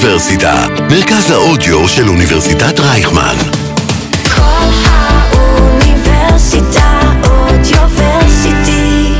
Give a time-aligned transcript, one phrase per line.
[0.00, 3.34] האוניברסיטה, מרכז האודיו של אוניברסיטת רייכמן.
[4.34, 7.00] כל האוניברסיטה
[7.30, 9.14] אודיוורסיטי.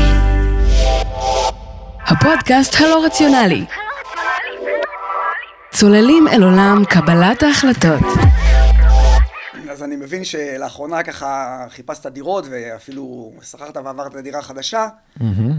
[2.07, 3.65] הפודקאסט הלא רציונלי.
[5.71, 8.30] צוללים אל עולם קבלת ההחלטות.
[9.81, 14.87] אז אני מבין שלאחרונה ככה חיפשת דירות ואפילו שכרת ועברת לדירה חדשה.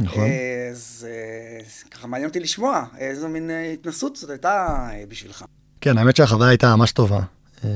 [0.01, 0.25] נכון.
[0.25, 5.45] אה, אז אה, ככה מעניין אותי לשמוע איזו מין אה, התנסות זאת הייתה בשבילך.
[5.81, 7.21] כן, האמת שהחוויה הייתה ממש טובה.
[7.63, 7.71] זה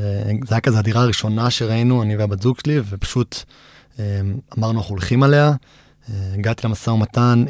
[0.50, 3.36] היה כזה הדירה הראשונה שראינו, אני והבת זוג שלי, ופשוט
[4.58, 5.52] אמרנו, אנחנו הולכים עליה.
[6.08, 7.44] הגעתי למשא ומתן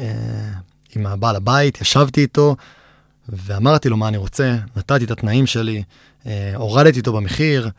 [0.95, 2.55] עם הבעל הבית, ישבתי איתו,
[3.29, 5.83] ואמרתי לו מה אני רוצה, נתתי את התנאים שלי,
[6.55, 7.69] הורדתי איתו במחיר,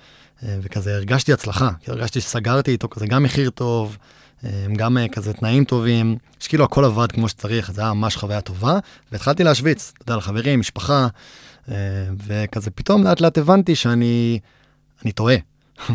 [0.42, 3.97] וכזה הרגשתי הצלחה, כי הרגשתי שסגרתי איתו כזה גם מחיר טוב,
[4.45, 8.41] אה, גם אה, כזה תנאים טובים, שכאילו הכל עבד כמו שצריך, זה היה ממש חוויה
[8.41, 8.78] טובה,
[9.12, 11.06] והתחלתי להשוויץ, אתה יודע, לחברים, משפחה,
[11.70, 11.75] אה,
[12.27, 14.39] וכזה פתאום לאט לאט הבנתי שאני
[15.03, 15.36] אני טועה.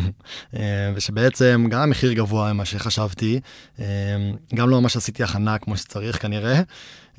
[0.56, 3.40] אה, ושבעצם גם המחיר גבוה ממה שחשבתי,
[3.80, 3.86] אה,
[4.56, 6.62] גם לא ממש עשיתי הכנה כמו שצריך כנראה,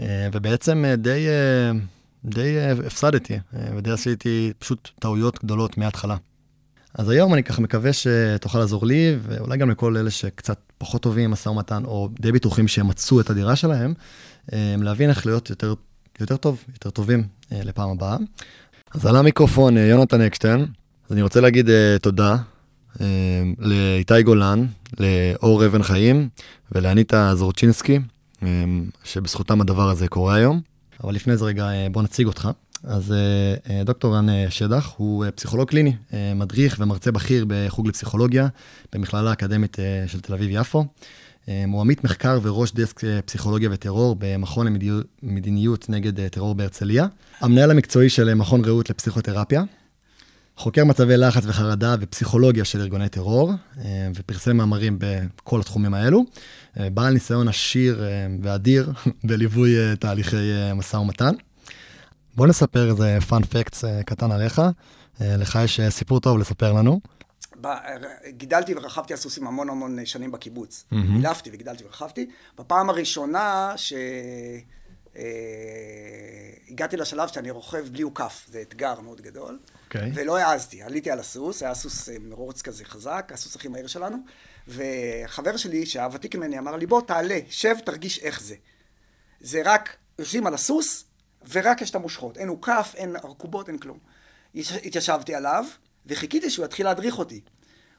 [0.01, 1.73] אה, ובעצם אה, די, אה,
[2.25, 3.41] די אה, הפסדתי, אה,
[3.77, 6.17] ודי עשיתי פשוט טעויות גדולות מההתחלה.
[6.95, 11.25] אז היום אני ככה מקווה שתוכל לעזור לי, ואולי גם לכל אלה שקצת פחות טובים
[11.25, 13.95] עם משא ומתן, או די בטוחים שהם מצאו את הדירה שלהם,
[14.53, 15.75] אה, להבין איך להיות יותר,
[16.21, 18.17] יותר טוב, יותר טובים אה, לפעם הבאה.
[18.95, 20.61] אז על המיקרופון אה, יונתן אקשטיין,
[21.07, 21.69] אז אני רוצה להגיד
[22.03, 22.37] תודה
[23.59, 24.67] לאיתי גולן,
[25.01, 26.29] לאור אבן חיים
[26.73, 27.99] ולאניטה זורצ'ינסקי,
[29.05, 30.61] שבזכותם הדבר הזה קורה היום.
[31.05, 32.49] אבל לפני זה רגע, בוא נציג אותך.
[32.87, 35.93] אז אה, אה, דוקטור רן אה, שדח הוא פסיכולוג קליני,
[36.35, 38.49] מדריך ומרצה בכיר בחוג לפסיכולוגיה
[38.93, 40.85] במכללה האקדמית של תל אביב-יפו.
[41.47, 44.67] הוא עמית מחקר וראש דסק פסיכולוגיה וטרור במכון
[45.23, 47.07] למדיניות נגד טרור בהרצליה.
[47.41, 49.63] המנהל המקצועי של מכון רעות לפסיכותרפיה.
[50.57, 53.53] חוקר מצבי לחץ וחרדה ופסיכולוגיה של ארגוני טרור,
[54.15, 56.25] ופרסם מאמרים בכל התחומים האלו.
[56.77, 58.03] בעל ניסיון עשיר
[58.43, 58.93] ואדיר
[59.25, 61.35] בליווי תהליכי משא ומתן.
[62.37, 64.59] בוא נספר איזה פאנ פקטס קטן עליך.
[65.21, 67.01] אה, לך יש אה, סיפור טוב לספר לנו.
[67.61, 67.69] ב-
[68.29, 70.85] גידלתי ורכבתי על סוסים המון המון שנים בקיבוץ.
[70.91, 71.17] מהמם.
[71.17, 72.31] אילפתי וגידלתי ורכבתי.
[72.59, 73.75] בפעם הראשונה
[76.67, 79.59] שהגעתי לשלב שאני רוכב בלי עוקף, זה אתגר מאוד גדול.
[79.87, 80.11] אוקיי.
[80.15, 84.17] ולא העזתי, עליתי על הסוס, היה סוס אה, מרוץ כזה חזק, הסוס הכי מהיר שלנו,
[84.69, 88.55] וחבר שלי, שהיה ותיק ממני, אמר לי, בוא, תעלה, שב, תרגיש איך זה.
[89.41, 91.05] זה רק, יושבים על הסוס,
[91.53, 92.39] ורק יש את המושכות.
[92.39, 93.99] אין עוקף, אין ארכובות, אין כלום.
[94.55, 95.65] התיישבתי עליו,
[96.07, 97.41] וחיכיתי שהוא יתחיל להדריך אותי.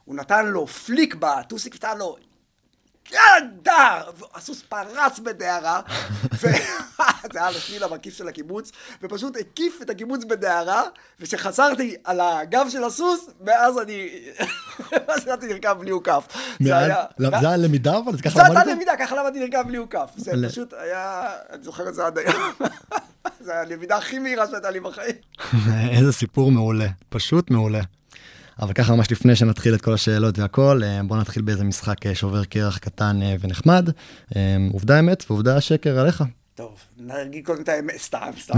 [0.04, 2.16] הוא נתן לו פליק בטוסיק, נתן לו
[3.10, 4.10] ידר!
[4.34, 5.80] הסוס פרץ בדהרה,
[6.32, 6.56] וזה
[7.34, 10.82] היה על השביל המקיף של הקיבוץ, ופשוט הקיף את הקיבוץ בדהרה,
[11.20, 14.08] וכשחזרתי על הגב של הסוס, מאז אני...
[15.08, 15.90] מאז ידעתי לרכב בלי.
[16.60, 17.04] זה היה...
[17.18, 18.16] למה, זה היה למידה אבל?
[18.16, 18.64] זה ככה זה הייתה?
[18.64, 20.10] למידה, ככה למדתי לרכב בלי עוקף.
[20.16, 21.28] זה פשוט היה...
[21.50, 22.52] אני זוכר את זה עד היום.
[23.46, 25.14] זה היה הלמידה הכי מהירה שהייתה לי בחיים.
[25.96, 27.80] איזה סיפור מעולה, פשוט מעולה.
[28.60, 32.14] אבל ככה ממש לפני שנתחיל את כל השאלות והכל, אה, בואו נתחיל באיזה משחק אה,
[32.14, 33.90] שובר קרח קטן אה, ונחמד.
[34.72, 36.24] עובדה אמת ועובדה שקר עליך.
[36.54, 38.54] טוב, נגיד קודם את האמת, סתם, סתם.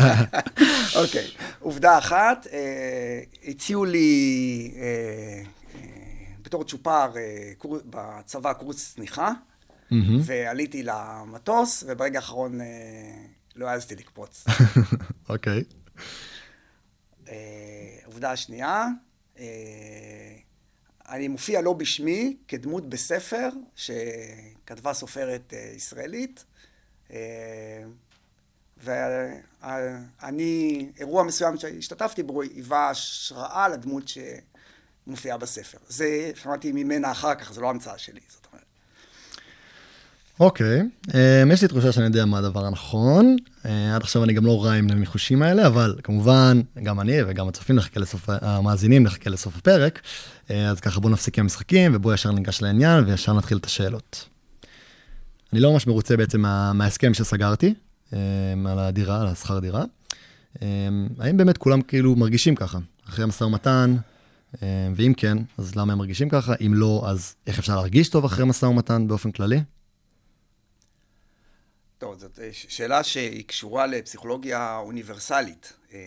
[1.02, 1.26] אוקיי,
[1.60, 2.46] עובדה אחת,
[3.44, 4.70] הציעו לי
[6.42, 7.10] בתור צ'ופר
[7.90, 9.32] בצבא קורס צניחה.
[10.20, 12.58] ועליתי למטוס, וברגע האחרון
[13.56, 14.44] לא העזתי לקפוץ.
[15.28, 15.64] אוקיי.
[17.28, 18.86] אה, עובדה השנייה,
[19.38, 19.44] אה,
[21.08, 26.44] אני מופיע לא בשמי, כדמות בספר שכתבה סופרת אה, ישראלית,
[28.76, 34.04] ואני, אירוע מסוים שהשתתפתי בו, היווה השראה לדמות
[35.06, 35.78] שמופיעה בספר.
[35.88, 38.61] זה שמעתי ממנה אחר כך, זו לא המצאה שלי, זאת אומרת.
[40.42, 40.82] אוקיי,
[41.14, 43.36] אה, יש לי תחושה שאני יודע מה הדבר הנכון.
[43.66, 47.48] אה, עד עכשיו אני גם לא רע עם הניחושים האלה, אבל כמובן, גם אני וגם
[47.48, 50.00] הצופים נחכה לסוף, המאזינים נחכה לסוף הפרק.
[50.50, 54.28] אה, אז ככה בואו נפסיק עם המשחקים ובואו ישר ניגש לעניין וישר נתחיל את השאלות.
[55.52, 57.74] אני לא ממש מרוצה בעצם מה, מההסכם שסגרתי,
[58.66, 59.84] על הדירה, על השכר דירה.
[61.18, 62.78] האם באמת כולם כאילו מרגישים ככה,
[63.08, 63.96] אחרי המשא ומתן?
[64.96, 66.54] ואם כן, אז למה הם מרגישים ככה?
[66.66, 69.60] אם לא, אז איך אפשר להרגיש טוב אחרי משא ומתן באופן כללי?
[72.02, 75.72] טוב, זאת אה, שאלה שהיא קשורה לפסיכולוגיה אוניברסלית.
[75.92, 75.98] אה,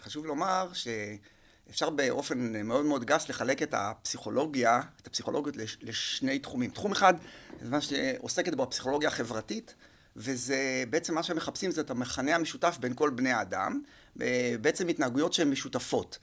[0.00, 6.70] חשוב לומר שאפשר באופן מאוד מאוד גס לחלק את הפסיכולוגיה, את הפסיכולוגיות לש- לשני תחומים.
[6.70, 7.14] תחום אחד
[7.62, 9.74] זה מה שעוסקת בו הפסיכולוגיה החברתית,
[10.16, 13.82] וזה בעצם מה שהם מחפשים זה את המכנה המשותף בין כל בני האדם,
[14.20, 16.18] אה, בעצם התנהגויות שהן משותפות.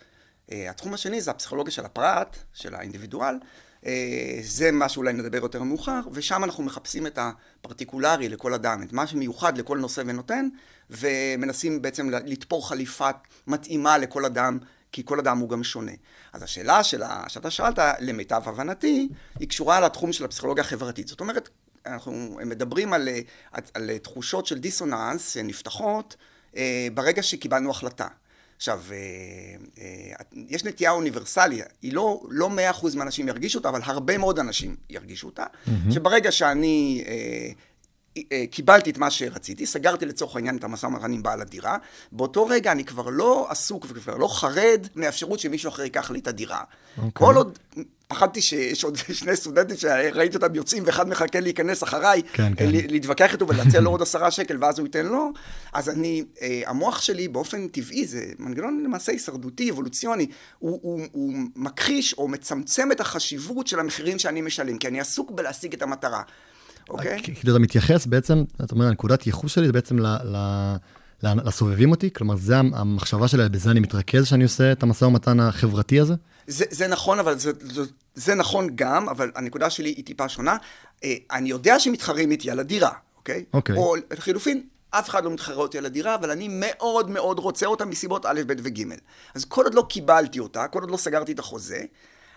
[0.51, 3.35] התחום השני זה הפסיכולוגיה של הפרט, של האינדיבידואל,
[4.41, 9.07] זה מה שאולי נדבר יותר מאוחר, ושם אנחנו מחפשים את הפרטיקולרי לכל אדם, את מה
[9.07, 10.47] שמיוחד לכל נושא ונותן,
[10.89, 13.09] ומנסים בעצם לתפור חליפה
[13.47, 14.57] מתאימה לכל אדם,
[14.91, 15.91] כי כל אדם הוא גם שונה.
[16.33, 19.09] אז השאלה שלה, שאתה שאלת, למיטב הבנתי,
[19.39, 21.07] היא קשורה לתחום של הפסיכולוגיה החברתית.
[21.07, 21.49] זאת אומרת,
[21.85, 23.09] אנחנו מדברים על,
[23.51, 26.15] על, על תחושות של דיסוננס שנפתחות
[26.57, 28.07] אה, ברגע שקיבלנו החלטה.
[28.59, 28.97] עכשיו, אה,
[29.83, 30.13] אה,
[30.47, 35.27] יש נטייה אוניברסלית, היא לא, לא 100% מהאנשים ירגישו אותה, אבל הרבה מאוד אנשים ירגישו
[35.27, 35.93] אותה, mm-hmm.
[35.93, 37.03] שברגע שאני
[38.51, 41.77] קיבלתי את מה שרציתי, סגרתי לצורך העניין את המשא ומתן עם בעל הדירה,
[42.11, 46.27] באותו רגע אני כבר לא עסוק וכבר לא חרד מאפשרות שמישהו אחר ייקח לי את
[46.27, 46.61] הדירה.
[46.61, 47.01] Okay.
[47.01, 47.11] אוקיי.
[47.27, 47.59] כל עוד
[48.09, 52.69] פחדתי שיש עוד שני סטודנטים שראיתי אותם יוצאים ואחד מחכה להיכנס אחריי, כן, כן.
[52.69, 55.31] להתווכח איתו ולהציע לו עוד עשרה שקל ואז הוא ייתן לו,
[55.73, 60.27] אז אני, אה, המוח שלי באופן טבעי, זה מנגנון למעשה הישרדותי, אבולוציוני,
[60.59, 65.31] הוא, הוא, הוא מכחיש או מצמצם את החשיבות של המחירים שאני משלם, כי אני עסוק
[65.31, 66.21] בלהשיג את המטרה.
[66.89, 67.23] אוקיי?
[67.23, 70.05] כאילו אתה מתייחס בעצם, אתה אומר, הנקודת ייחוס שלי זה בעצם ל...
[70.05, 70.47] ל...
[71.23, 72.09] לסובבים אותי?
[72.13, 76.13] כלומר, זה המחשבה שלי, בזה אני מתרכז, שאני עושה את המשא ומתן החברתי הזה?
[76.47, 77.81] זה, זה נכון, אבל זה, זה,
[78.15, 80.57] זה נכון גם, אבל הנקודה שלי היא טיפה שונה.
[81.03, 83.45] אה, אני יודע שמתחרים איתי על הדירה, אוקיי?
[83.53, 83.75] אוקיי.
[83.77, 87.85] או לחילופין, אף אחד לא מתחרה אותי על הדירה, אבל אני מאוד מאוד רוצה אותה
[87.85, 88.83] מסיבות א', ב' וג'.
[89.35, 91.83] אז כל עוד לא קיבלתי אותה, כל עוד לא סגרתי את החוזה,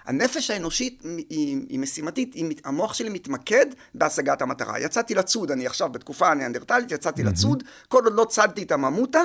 [0.05, 4.81] הנפש האנושית היא, היא משימתית, היא, המוח שלי מתמקד בהשגת המטרה.
[4.81, 7.27] יצאתי לצוד, אני עכשיו בתקופה הניאנדרטלית, יצאתי mm-hmm.
[7.27, 9.23] לצוד, כל עוד לא צדתי את הממותה,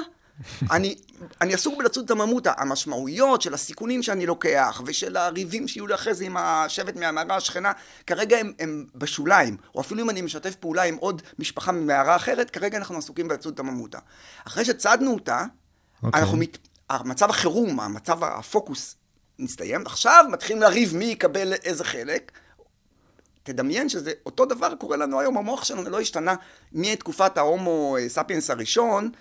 [0.72, 0.96] אני,
[1.42, 2.54] אני עסוק בלצוד את הממותה.
[2.58, 7.72] המשמעויות של הסיכונים שאני לוקח, ושל הריבים שיהיו לי אחרי זה עם השבט מהמערה השכנה,
[8.08, 9.58] כרגע הם, הם בשוליים.
[9.76, 13.54] או אפילו אם אני משתף פעולה עם עוד משפחה ממערה אחרת, כרגע אנחנו עסוקים בלצוד
[13.54, 14.00] את הממותה.
[14.48, 16.06] אחרי שצדנו אותה, okay.
[16.06, 16.22] אוקיי.
[16.22, 16.58] אנחנו מת...
[17.06, 18.96] מצב החירום, המצב הפוקוס
[19.40, 22.32] נסתיים, עכשיו מתחילים לריב מי יקבל איזה חלק.
[23.44, 26.36] תדמיין שזה אותו דבר קורה לנו היום, המוח שלנו לא השתנה
[26.72, 29.12] מתקופת ההומו ספיאנס הראשון,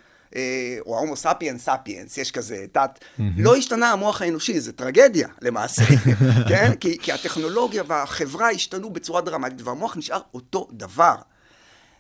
[0.87, 2.91] או ההומו ספיאנס ספיאנס, יש כזה תת.
[3.37, 5.83] לא השתנה המוח האנושי, זה טרגדיה למעשה,
[6.49, 6.73] כן?
[6.81, 11.15] כי, כי הטכנולוגיה והחברה השתנו בצורה דרמטית, והמוח נשאר אותו דבר.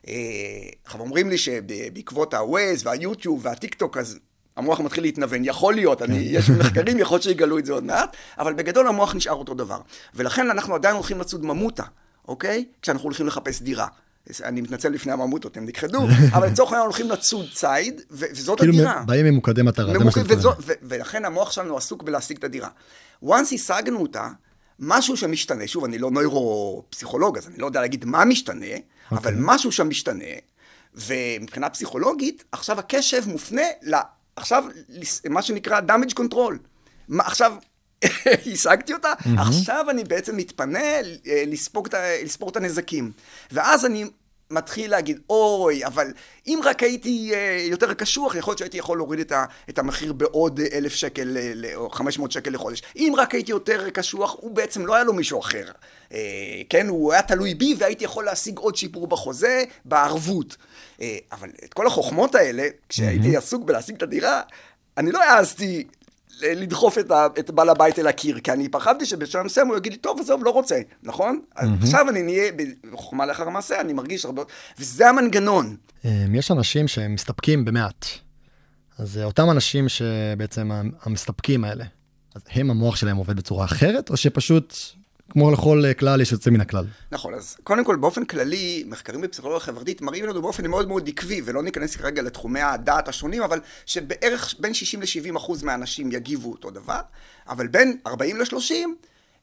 [0.08, 0.14] אה,
[0.84, 4.18] עכשיו אומרים לי שבעקבות ה-Waze והיוטיוב והטיק טוק, אז
[4.56, 6.20] המוח מתחיל להתנוון, יכול להיות, אני, כן.
[6.24, 9.80] יש מחקרים, יכול להיות שיגלו את זה עוד מעט, אבל בגדול המוח נשאר אותו דבר.
[10.14, 11.84] ולכן אנחנו עדיין הולכים לצוד ממוטה,
[12.28, 12.64] אוקיי?
[12.82, 13.86] כשאנחנו הולכים לחפש דירה.
[14.44, 18.92] אני מתנצל לפני הממוטות, הם נכחדו, אבל לצורך העניין הולכים לצוד ציד, וזאת כאילו הדירה.
[18.92, 20.54] כאילו באים ממוקדי מטרה, זה מה שאתה מתכוון.
[20.82, 22.68] ולכן המוח שלנו עסוק בלהשיג את הדירה.
[23.24, 24.28] once השגנו אותה,
[24.78, 28.66] משהו שם משתנה, שוב, אני לא נוירו-פסיכולוג, אז אני לא יודע להגיד מה משתנה,
[29.12, 29.32] אבל אוקיי.
[29.36, 30.24] משהו שם משתנה,
[30.94, 33.62] ומבחינה פסיכולוגית, עכשיו הקשב מופנה
[34.36, 34.64] עכשיו,
[35.30, 36.54] מה שנקרא damage control.
[37.08, 37.52] מה, עכשיו,
[38.52, 39.40] השגתי אותה, mm-hmm.
[39.40, 41.02] עכשיו אני בעצם מתפנה אה,
[41.46, 41.88] לספוג,
[42.24, 43.12] לספוג את הנזקים.
[43.52, 44.04] ואז אני
[44.50, 46.12] מתחיל להגיד, אוי, אבל
[46.46, 50.12] אם רק הייתי אה, יותר קשוח, יכול להיות שהייתי יכול להוריד את, ה, את המחיר
[50.12, 51.36] בעוד אלף שקל
[51.74, 52.82] או חמש מאות שקל לחודש.
[52.96, 55.64] אם רק הייתי יותר קשוח, הוא בעצם לא היה לו מישהו אחר.
[56.12, 56.18] אה,
[56.68, 60.56] כן, הוא היה תלוי בי והייתי יכול להשיג עוד שיפור בחוזה, בערבות.
[61.00, 64.40] אה, אבל את כל החוכמות האלה, כשהייתי עסוק בלהשיג את הדירה,
[64.96, 65.84] אני לא העזתי
[66.42, 69.92] לדחוף את, ה, את בעל הבית אל הקיר, כי אני פחדתי שבשלב מסוים הוא יגיד
[69.92, 71.40] לי, טוב, עזוב, לא רוצה, נכון?
[71.54, 71.64] Mm-hmm.
[71.82, 72.52] עכשיו אני נהיה,
[72.90, 74.42] בחוכמה לאחר המעשה, אני מרגיש הרבה...
[74.78, 75.76] וזה המנגנון.
[76.04, 78.06] אמ, יש אנשים שמסתפקים במעט.
[78.98, 80.70] אז אותם אנשים שבעצם
[81.02, 81.84] המסתפקים האלה,
[82.34, 84.74] אז הם המוח שלהם עובד בצורה אחרת, או שפשוט
[85.30, 86.84] כמו לכל אה, כלל יש יוצא מן הכלל.
[87.12, 91.40] נכון, אז קודם כל באופן כללי, מחקרים בפסיכולוגיה חברתית מראים לנו באופן מאוד מאוד עקבי,
[91.44, 96.70] ולא ניכנס כרגע לתחומי הדעת השונים, אבל שבערך בין 60 ל-70 אחוז מהאנשים יגיבו אותו
[96.70, 97.00] דבר,
[97.48, 98.74] אבל בין 40 ל-30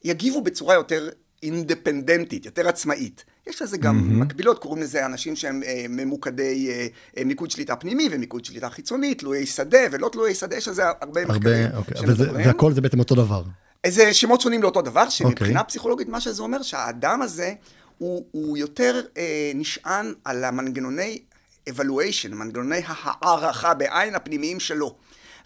[0.04, 1.10] יגיבו בצורה יותר
[1.44, 3.26] אינדפנדנטית, יותר עצמאית.
[3.48, 4.24] יש לזה גם mm-hmm.
[4.24, 6.88] מקבילות, קוראים לזה אנשים שהם אה, ממוקדי אה,
[7.18, 10.98] אה, מיקוד שליטה פנימי ומיקוד שליטה חיצונית, תלויי שדה ולא תלויי שדה, יש לזה הרבה,
[11.02, 11.68] הרבה מחקרים.
[11.76, 12.02] אוקיי.
[12.08, 13.44] וזה, והכל זה בעצם אותו דבר.
[13.84, 15.60] איזה שמות שונים לאותו דבר, שמבחינה okay.
[15.60, 15.68] אוקיי.
[15.68, 17.54] פסיכולוגית מה שזה אומר שהאדם הזה
[17.98, 21.20] הוא, הוא יותר אה, נשען על המנגנוני
[21.70, 24.96] evaluation, מנגנוני הערכה בעין הפנימיים שלו.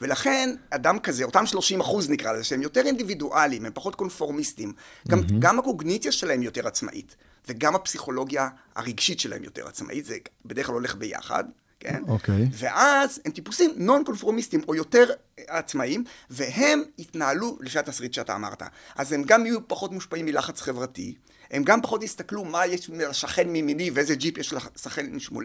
[0.01, 4.73] ולכן אדם כזה, אותם 30 אחוז נקרא לזה, שהם יותר אינדיבידואליים, הם פחות קונפורמיסטים,
[5.07, 5.33] גם, mm-hmm.
[5.39, 7.15] גם הקוגניציה שלהם יותר עצמאית,
[7.47, 11.43] וגם הפסיכולוגיה הרגשית שלהם יותר עצמאית, זה בדרך כלל הולך ביחד,
[11.87, 12.03] כן?
[12.07, 12.47] אוקיי.
[12.51, 15.05] ואז הם טיפוסים נון קונפורמיסטים, או יותר
[15.47, 18.63] עצמאיים, והם יתנהלו לפי התסריט שאתה אמרת.
[18.95, 21.15] אז הם גם יהיו פחות מושפעים מלחץ חברתי,
[21.51, 24.53] הם גם פחות יסתכלו מה יש לשכן מימיני ואיזה ג'יפ יש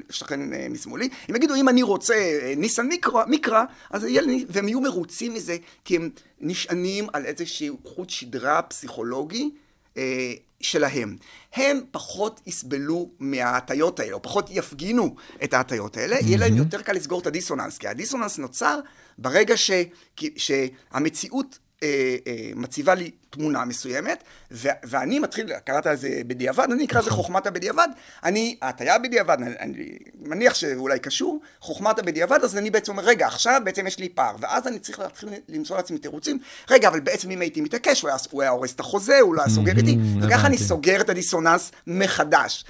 [0.08, 1.08] לשכן אה, משמאלי.
[1.28, 5.34] הם יגידו, אם אני רוצה אה, ניסן מיקרא, מיקרא, אז יהיה לי, והם יהיו מרוצים
[5.34, 9.50] מזה, כי הם נשענים על איזשהו חוט שדרה פסיכולוגי.
[10.64, 11.16] שלהם.
[11.54, 15.14] הם פחות יסבלו מההטיות האלה, או פחות יפגינו
[15.44, 16.24] את ההטיות האלה, mm-hmm.
[16.24, 18.80] יהיה להם יותר קל לסגור את הדיסוננס, כי הדיסוננס נוצר
[19.18, 19.70] ברגע ש,
[20.36, 27.00] שהמציאות אה, אה, מציבה לי תמונה מסוימת, ו- ואני מתחיל, קראת לזה בדיעבד, אני אקרא
[27.00, 27.22] לזה נכון.
[27.22, 27.88] חוכמת הבדיעבד,
[28.24, 33.26] אני, ההטייה בדיעבד, אני, אני מניח שאולי קשור, חוכמת הבדיעבד, אז אני בעצם אומר, רגע,
[33.26, 36.38] עכשיו בעצם יש לי פער, ואז אני צריך להתחיל למצוא לעצמי תירוצים,
[36.70, 39.42] רגע, אבל בעצם אם הייתי מתעקש, הוא היה, הוא היה הורס את החוזה, הוא לא
[39.42, 42.64] היה סוגר איתי, וככה אני סוגר את הדיסוננס מחדש.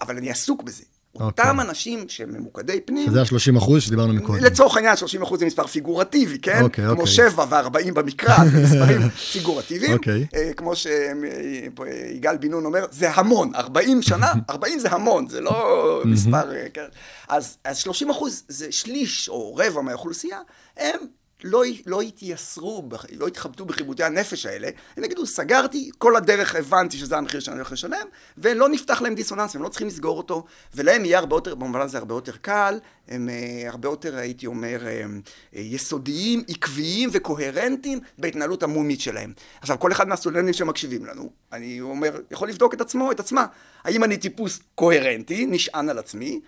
[0.00, 0.82] אבל אני עסוק בזה.
[1.20, 1.48] אותם.
[1.48, 1.68] אוקיי.
[1.68, 3.10] אנשים שהם ממוקדי פנים...
[3.10, 4.44] שזה ה-30 אחוז שדיברנו מקודם.
[4.44, 6.60] לצורך העניין, 30 אחוז זה מספר פיגורטיבי, כן?
[6.60, 7.88] Okay, אוקיי, כמו 7 אוקיי.
[7.88, 9.96] ו-40 במקרא, זה מספרים פיגורטיביים.
[9.96, 10.36] Okay.
[10.36, 16.02] אה, כמו שיגאל בן נון אומר, זה המון, 40 שנה, 40 זה המון, זה לא
[16.04, 16.54] מספר...
[16.54, 16.86] אה, כן?
[17.28, 20.38] אז, אז 30 אחוז זה שליש או רבע מהאוכלוסייה,
[20.76, 20.98] הם
[21.46, 27.16] לא, לא יתייסרו, לא יתחבטו בחיבוטי הנפש האלה, הם יגידו, סגרתי, כל הדרך הבנתי שזה
[27.16, 28.06] המחיר שאני הולך לשלם,
[28.38, 31.98] ולא נפתח להם דיסוננס, הם לא צריכים לסגור אותו, ולהם יהיה הרבה יותר, במובן הזה
[31.98, 39.00] הרבה יותר קל, הם uh, הרבה יותר, הייתי אומר, uh, יסודיים, עקביים וקוהרנטיים בהתנהלות המומית
[39.00, 39.32] שלהם.
[39.60, 43.46] עכשיו, כל אחד מהסטודנטים שמקשיבים לנו, אני אומר, יכול לבדוק את עצמו, את עצמה.
[43.84, 46.40] האם אני טיפוס קוהרנטי, נשען על עצמי,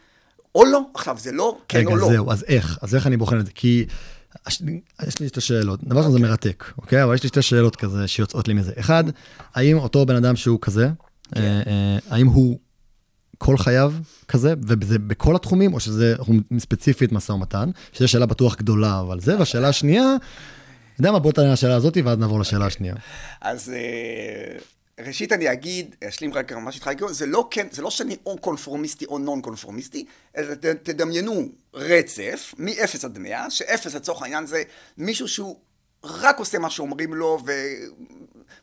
[0.55, 0.81] או לא?
[0.95, 2.07] עכשיו, זה לא כן רגע, או לא.
[2.07, 2.79] רגע, זהו, אז איך?
[2.83, 3.53] אז איך אני בוחן את זה?
[3.55, 3.87] כי...
[5.07, 6.31] יש לי שתי שאלות, דבר ראשון זה אוקיי.
[6.31, 7.05] מרתק, אוקיי?
[7.05, 8.73] אבל יש לי שתי שאלות כזה שיוצאות לי מזה.
[8.79, 9.05] אחד,
[9.55, 10.89] האם אותו בן אדם שהוא כזה,
[11.35, 11.41] כן.
[11.41, 12.59] אה, אה, האם הוא
[13.39, 13.93] כל חייו
[14.29, 16.15] כזה, וזה בכל התחומים, או שזה
[16.59, 20.17] ספציפית משא ומתן, שזו שאלה בטוח גדולה, אבל זה, והשאלה השנייה,
[20.93, 22.95] אתה יודע מה, בוא תענה לשאלה הזאת, ואז נעבור לשאלה השנייה.
[23.41, 24.59] אז אה,
[25.07, 28.39] ראשית אני אגיד, אשלים רק מה שהתחלתי לקרוא, זה לא כן, זה לא שאני או
[28.39, 30.05] קונפורמיסטי או נון קונפורמיסטי,
[30.37, 34.63] אלא ת, תדמיינו רצף מ-0 עד 100, ש-0 לצורך העניין זה
[34.99, 35.57] מישהו שהוא
[36.05, 37.39] רק עושה מה שאומרים לו,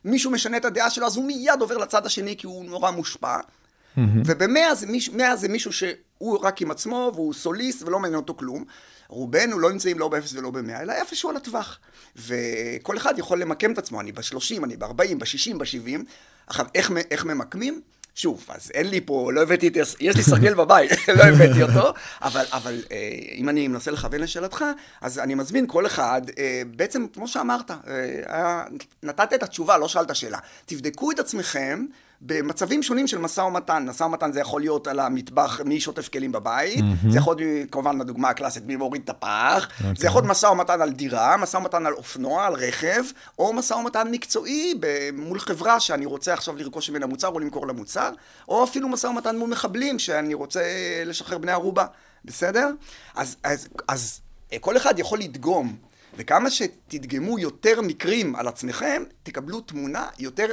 [0.04, 3.36] ומישהו משנה את הדעה שלו, אז הוא מיד עובר לצד השני כי הוא נורא מושפע.
[3.36, 4.00] Mm-hmm.
[4.26, 5.72] ובמאה זה, מיש, זה מישהו
[6.18, 8.64] שהוא רק עם עצמו, והוא סוליסט ולא מעניין אותו כלום.
[9.08, 11.78] רובנו לא נמצאים לא באפס ולא במאה, אלא איפשהו על הטווח.
[12.16, 16.04] וכל אחד יכול למקם את עצמו, אני בשלושים, אני בארבעים, בשישים, בשבעים.
[16.46, 17.80] עכשיו, איך, איך ממקמים?
[18.16, 21.92] שוב, אז אין לי פה, לא הבאתי את, יש לי סרגל בבית, לא הבאתי אותו,
[22.22, 22.96] אבל, אבל אה,
[23.34, 24.64] אם אני מנסה לכוון לשאלתך,
[25.00, 28.64] אז אני מזמין כל אחד, אה, בעצם, כמו שאמרת, אה,
[29.02, 30.38] נתת את התשובה, לא שאלת שאלה.
[30.66, 31.86] תבדקו את עצמכם
[32.20, 33.86] במצבים שונים של משא ומתן.
[33.88, 37.10] משא ומתן זה יכול להיות על המטבח, מי שוטף כלים בבית, mm-hmm.
[37.10, 39.82] זה יכול להיות כמובן הדוגמה הקלאסית, מי מוריד את הפח, okay.
[39.82, 40.06] זה אוקיי.
[40.06, 43.02] יכול להיות משא ומתן על דירה, משא ומתן על אופנוע, על רכב,
[43.38, 44.74] או משא ומתן מקצועי
[45.12, 48.10] מול חברה שאני רוצה עכשיו לרכוש ממנה מוצר או למכור לה מוצר,
[48.48, 50.62] או אפילו משא ומתן מול מחבלים שאני רוצה
[51.06, 51.86] לשחרר בני ערובה,
[52.24, 52.70] בסדר?
[53.14, 54.20] אז, אז, אז
[54.60, 55.76] כל אחד יכול לדגום,
[56.16, 60.46] וכמה שתדגמו יותר מקרים על עצמכם, תקבלו תמונה יותר...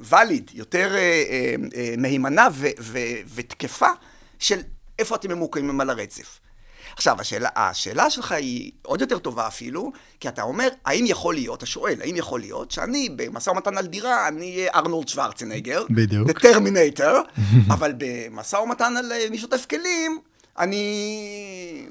[0.00, 1.22] ואליד, אה, יותר אה,
[1.76, 2.48] אה, מהימנה
[3.34, 3.88] ותקפה
[4.38, 4.60] של
[4.98, 6.38] איפה אתם ממוקמים על הרצף.
[6.96, 11.58] עכשיו, השאלה, השאלה שלך היא עוד יותר טובה אפילו, כי אתה אומר, האם יכול להיות,
[11.58, 16.28] אתה שואל, האם יכול להיות שאני במשא ומתן על דירה, אני אהיה ארנולד שוורצנגר, בדיוק,
[16.28, 17.40] The Terminator,
[17.74, 20.18] אבל במשא ומתן על מי שוטף כלים,
[20.58, 21.86] אני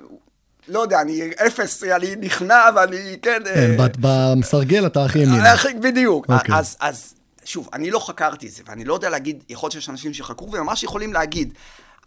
[0.67, 3.41] לא יודע, אני אפס, אני נכנע ואני, כן...
[3.45, 5.41] כן, במסרגל אתה הכי ימין.
[5.79, 6.29] בדיוק.
[6.29, 6.55] אוקיי.
[6.55, 7.13] אז, אז
[7.45, 10.51] שוב, אני לא חקרתי את זה, ואני לא יודע להגיד, יכול להיות שיש אנשים שחקרו
[10.51, 11.53] וממש יכולים להגיד,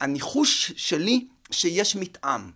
[0.01, 2.51] הניחוש שלי שיש מתאם.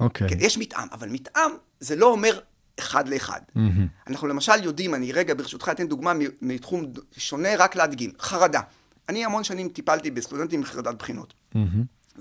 [0.00, 0.26] אוקיי.
[0.26, 0.30] Okay.
[0.30, 1.50] כן, יש מתאם, אבל מתאם
[1.80, 2.38] זה לא אומר
[2.78, 3.40] אחד לאחד.
[3.56, 3.60] Mm-hmm.
[4.06, 6.84] אנחנו למשל יודעים, אני רגע ברשותך אתן דוגמה מתחום
[7.16, 8.60] שונה, רק להדגים, חרדה.
[9.08, 11.34] אני המון שנים טיפלתי בסטודנטים עם חרדת בחינות.
[11.54, 11.58] Mm-hmm.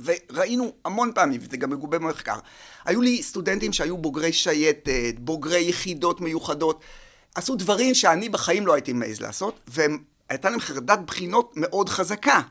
[0.03, 2.39] וראינו המון פעמים, וזה גם מגובה במחקר,
[2.85, 6.83] היו לי סטודנטים שהיו בוגרי שייטת, בוגרי יחידות מיוחדות,
[7.35, 12.41] עשו דברים שאני בחיים לא הייתי מעז לעשות, והייתה להם חרדת בחינות מאוד חזקה.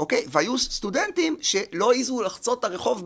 [0.00, 0.24] אוקיי?
[0.28, 3.04] והיו סטודנטים שלא העזו לחצות את הרחוב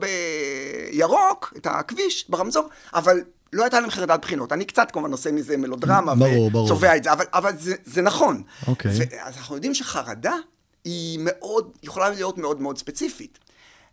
[0.93, 3.21] בירוק, את הכביש, ברמזור, אבל
[3.53, 4.53] לא הייתה להם חרדת בחינות.
[4.53, 6.13] אני קצת כמובן עושה מזה מלודרמה.
[6.65, 8.43] וצובע את זה, אבל, אבל זה, זה נכון.
[8.67, 8.91] אוקיי.
[9.21, 10.35] אז אנחנו יודעים שחרדה
[10.85, 13.39] היא מאוד, יכולה להיות מאוד מאוד ספציפית.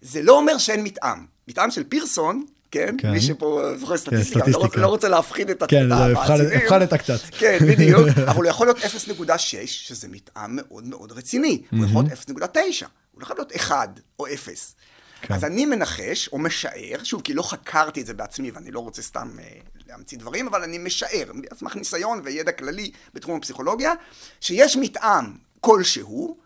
[0.02, 1.26] זה לא אומר שאין מתאם.
[1.48, 2.96] מתאם של פירסון כן?
[2.98, 3.12] כן.
[3.12, 4.78] מי שפה זוכר סטטיסטיקה, כן, סטטיסטיקה.
[4.78, 7.20] לא, לא רוצה להפחיד את כן, הפחדת קצת.
[7.32, 9.36] כן, בדיוק, אבל הוא יכול להיות 0.6,
[9.66, 11.62] שזה מתאם מאוד מאוד רציני.
[11.72, 14.76] הוא יכול להיות 0.9, הוא לא יכול להיות 1 או 0.
[15.22, 15.34] כן.
[15.34, 19.02] אז אני מנחש, או משער, שוב, כי לא חקרתי את זה בעצמי, ואני לא רוצה
[19.02, 19.46] סתם אה,
[19.88, 23.94] להמציא דברים, אבל אני משער, על סמך ניסיון וידע כללי בתחום הפסיכולוגיה,
[24.42, 25.26] שיש מתאם
[25.60, 26.38] כלשהו,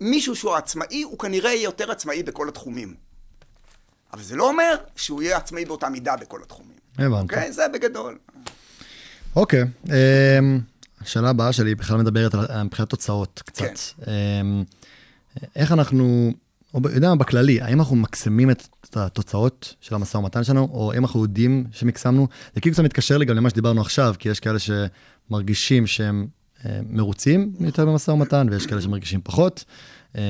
[0.00, 3.09] מישהו שהוא עצמאי, הוא כנראה יהיה יותר עצמאי בכל התחומים.
[4.12, 6.76] אבל זה לא אומר שהוא יהיה עצמאי באותה מידה בכל התחומים.
[6.98, 7.34] הבנתי.
[7.34, 7.52] אוקיי?
[7.52, 8.18] זה בגדול.
[9.36, 9.64] אוקיי.
[9.86, 10.60] אמ,
[11.00, 13.64] השאלה הבאה שלי בכלל מדברת על מבחינת תוצאות קצת.
[13.64, 14.10] כן.
[14.10, 14.64] אמ,
[15.56, 16.32] איך אנחנו,
[16.74, 21.04] או יודע מה, בכללי, האם אנחנו מקסמים את התוצאות של המשא ומתן שלנו, או האם
[21.04, 22.28] אנחנו יודעים שמקסמנו?
[22.54, 26.26] זה כאילו קצת מתקשר לי גם למה שדיברנו עכשיו, כי יש כאלה שמרגישים שהם
[26.66, 29.64] אה, מרוצים יותר במשא ומתן, ויש כאלה שמרגישים פחות.
[30.14, 30.20] אמ,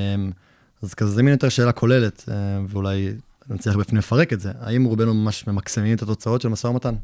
[0.82, 2.34] אז כזה זה מין יותר שאלה כוללת, אה,
[2.68, 3.12] ואולי
[3.54, 4.50] נצליח בפנים לפרק את זה.
[4.60, 6.94] האם רובנו ממש ממקסמים את התוצאות של משא ומתן?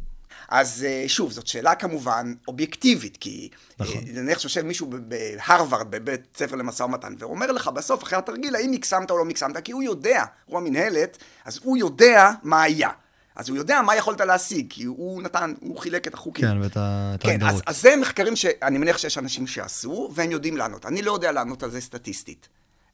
[0.49, 4.03] אז אה, שוב, זאת שאלה כמובן אובייקטיבית, כי אה, נכון.
[4.07, 9.11] נניח שיושב מישהו בהרווארד, בבית ספר למשא ומתן, ואומר לך בסוף, אחרי התרגיל, האם מקסמת
[9.11, 12.91] או לא מקסמת, כי הוא יודע, הוא המנהלת, אז הוא יודע מה היה.
[13.37, 16.45] אז הוא יודע מה יכולת להשיג, כי הוא נתן, הוא חילק את החוקים.
[16.45, 16.73] כן, ואת
[17.21, 17.53] כן, ההגדרות.
[17.53, 20.87] אז, אז זה מחקרים שאני מניח שיש אנשים שעשו, והם יודעים לענות.
[20.87, 22.49] אני לא יודע לענות על זה סטטיסטית.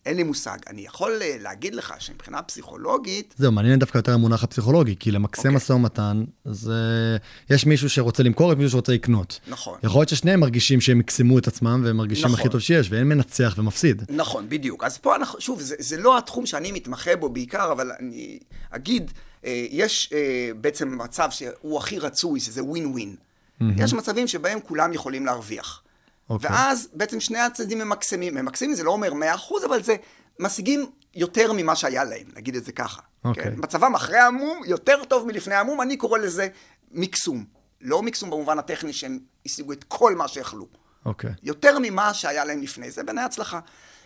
[0.06, 0.58] אין לי מושג.
[0.66, 3.34] אני יכול אה, להגיד לך שמבחינה פסיכולוגית...
[3.38, 5.46] זהו, מעניין דווקא יותר המונח הפסיכולוגי, כי למקסם okay.
[5.46, 5.56] אוקיי.
[5.56, 7.16] משא ומתן, זה...
[7.50, 9.40] יש מישהו שרוצה למכור ומישהו שרוצה לקנות.
[9.48, 9.78] נכון.
[9.82, 12.40] יכול להיות ששניהם מרגישים שהם מקסמו את עצמם, והם מרגישים נכון.
[12.40, 14.02] הכי טוב שיש, ואין מנצח ומפסיד.
[14.08, 14.84] נכון, בדיוק.
[14.84, 18.38] אז פה אנחנו, שוב, זה, זה לא התחום שאני מתמחה בו בעיקר, אבל אני
[18.70, 19.10] אגיד,
[19.44, 23.16] אה, יש אה, בעצם מצב שהוא הכי רצוי, שזה ווין ווין.
[23.16, 23.64] Mm-hmm.
[23.76, 25.81] יש מצבים שבהם כולם יכולים להרוויח.
[26.28, 26.32] Okay.
[26.34, 26.50] אוקיי.
[26.50, 28.34] ואז בעצם שני הצדדים ממקסמים.
[28.34, 29.96] ממקסמים זה לא אומר 100%, אבל זה
[30.40, 33.00] משיגים יותר ממה שהיה להם, נגיד את זה ככה.
[33.00, 33.28] Okay.
[33.28, 33.44] אוקיי.
[33.44, 33.54] כן?
[33.56, 36.48] מצבם אחרי המום יותר טוב מלפני המום, אני קורא לזה
[36.90, 37.44] מקסום.
[37.80, 40.66] לא מקסום במובן הטכני שהם השיגו את כל מה שיכלו.
[41.06, 41.30] אוקיי.
[41.30, 41.34] Okay.
[41.42, 43.60] יותר ממה שהיה להם לפני זה, בעיניי הצלחה.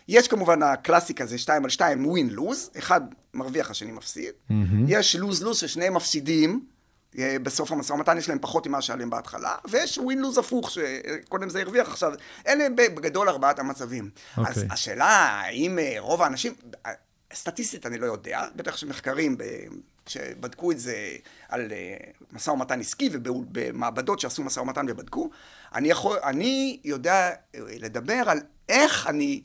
[0.07, 3.01] יש כמובן הקלאסיקה, זה שתיים על שתיים, ווין לוז, אחד
[3.33, 4.31] מרוויח, השני מפסיד.
[4.49, 4.53] Mm-hmm.
[4.87, 6.65] יש לוז ששניהם מפסידים,
[7.17, 11.49] בסוף המשא ומתן יש להם פחות ממה שהיה להם בהתחלה, ויש ווין לוז הפוך, שקודם
[11.49, 12.13] זה הרוויח עכשיו.
[12.47, 14.09] אלה בגדול ארבעת המצבים.
[14.13, 14.41] Okay.
[14.41, 14.67] אז אוקיי.
[14.71, 16.53] השאלה, האם אה, רוב האנשים,
[16.85, 16.91] אה,
[17.33, 19.37] סטטיסטית אני לא יודע, בטח שמחקרים
[20.07, 20.95] שבדקו את זה
[21.49, 21.71] על
[22.31, 25.29] משא ומתן עסקי ובמעבדות שעשו משא ומתן ובדקו,
[25.75, 29.41] אני, יכול, אני יודע לדבר על איך אני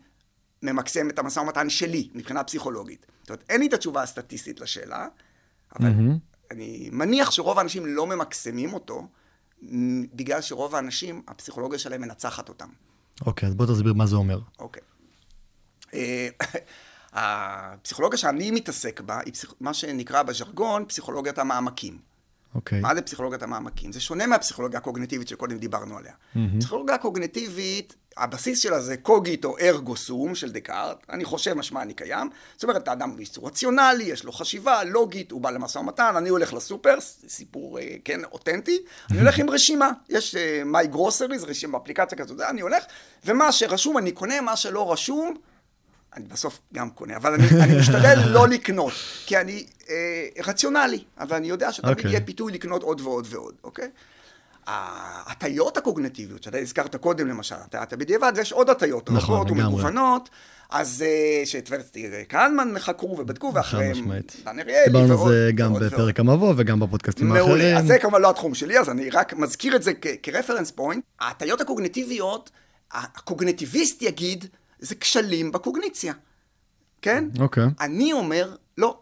[0.63, 3.07] ממקסם את המשא ומתן שלי מבחינה פסיכולוגית.
[3.21, 5.07] זאת אומרת, אין לי את התשובה הסטטיסטית לשאלה,
[5.79, 5.89] אבל...
[5.89, 6.32] Mm-hmm.
[6.53, 9.07] אני מניח שרוב האנשים לא ממקסמים אותו,
[10.15, 12.69] בגלל שרוב האנשים, הפסיכולוגיה שלהם מנצחת אותם.
[13.27, 14.41] אוקיי, אז בוא תסביר מה זה אומר.
[14.59, 14.83] אוקיי.
[15.95, 16.29] אה,
[17.13, 19.55] הפסיכולוגיה שאני מתעסק בה, היא פסיכ...
[19.61, 21.99] מה שנקרא בז'רגון פסיכולוגיית המעמקים.
[22.55, 22.81] אוקיי.
[22.81, 23.93] מה זה פסיכולוגיית המעמקים?
[23.93, 26.13] זה שונה מהפסיכולוגיה הקוגניטיבית שקודם דיברנו עליה.
[26.13, 26.39] Mm-hmm.
[26.59, 31.95] פסיכולוגיה הקוגניטיבית הבסיס שלה זה קוגיט או ארגו סום של דקארט, אני חושב משמע אני
[31.95, 36.29] קיים, זאת אומרת האדם הוא רציונלי, יש לו חשיבה, לוגית, הוא בא למשא ומתן, אני
[36.29, 36.95] הולך לסופר,
[37.29, 38.79] סיפור אה, כן אותנטי,
[39.11, 42.85] אני הולך עם רשימה, יש מיי uh, גרוסריז, רשימה באפליקציה כזאת, אני הולך,
[43.25, 45.35] ומה שרשום אני קונה, מה שלא רשום,
[46.17, 48.93] אני בסוף גם קונה, אבל אני, אני משתדל לא לקנות,
[49.27, 51.99] כי אני אה, רציונלי, אבל אני יודע שתמיד okay.
[51.99, 52.11] אוקיי.
[52.11, 53.91] יהיה פיתוי לקנות עוד ועוד ועוד, אוקיי?
[54.67, 60.31] ההטיות הקוגנטיביות, שאתה הזכרת קודם למשל, הטעת בדיעבד, ויש עוד הטיות נכון, רבות ומגוונות,
[60.71, 64.13] אז אה, שטברסטי קהלמן חקרו ובדקו, ואחריהם
[64.45, 64.87] דן אריאלי.
[64.87, 67.49] דיברנו על זה גם בפרק המבוא וגם בפודקאסטים האחרים.
[67.49, 71.05] מעולה, אז זה כמובן לא התחום שלי, אז אני רק מזכיר את זה כרפרנס פוינט.
[71.21, 72.51] ההטיות הקוגנטיביות,
[72.93, 74.45] הקוגנטיביסט יגיד,
[74.79, 76.13] זה כשלים בקוגניציה,
[77.03, 77.25] כן?
[77.41, 77.67] אוקיי.
[77.81, 78.99] אני אומר, לא.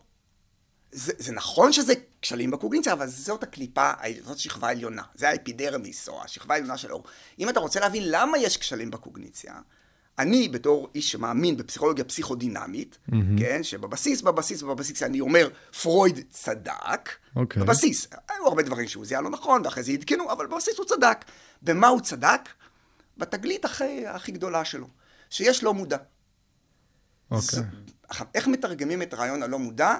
[0.92, 5.02] זה, זה נכון שזה כשלים בקוגניציה, אבל זאת הקליפה, זאת שכבה עליונה.
[5.14, 7.04] זה האפידרמיס, או השכבה העליונה של האור.
[7.38, 9.54] אם אתה רוצה להבין למה יש כשלים בקוגניציה,
[10.18, 13.14] אני בתור איש שמאמין בפסיכולוגיה פסיכודינמית, mm-hmm.
[13.38, 15.48] כן, שבבסיס, בבסיס, בבסיס, אני אומר,
[15.82, 17.36] פרויד צדק, okay.
[17.36, 17.62] אוקיי.
[17.62, 21.24] בבסיס, היו הרבה דברים שהוא זיהה לא נכון, ואחרי זה עדכנו, אבל בבסיס הוא צדק.
[21.62, 22.40] במה הוא צדק?
[23.16, 24.86] בתגלית הכי, הכי גדולה שלו,
[25.30, 25.96] שיש לא מודע.
[27.30, 27.58] אוקיי.
[27.58, 28.24] Okay.
[28.34, 29.94] איך מתרגמים את הרעיון הלא מודע?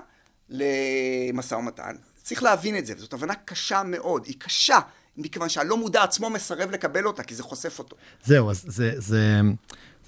[0.51, 1.97] למשא ומתן.
[2.31, 4.79] צריך להבין את זה, וזאת הבנה קשה מאוד, היא קשה,
[5.17, 7.97] מכיוון שהלא מודע עצמו מסרב לקבל אותה, כי זה חושף אותו.
[8.25, 9.41] זהו, אז זה, זה,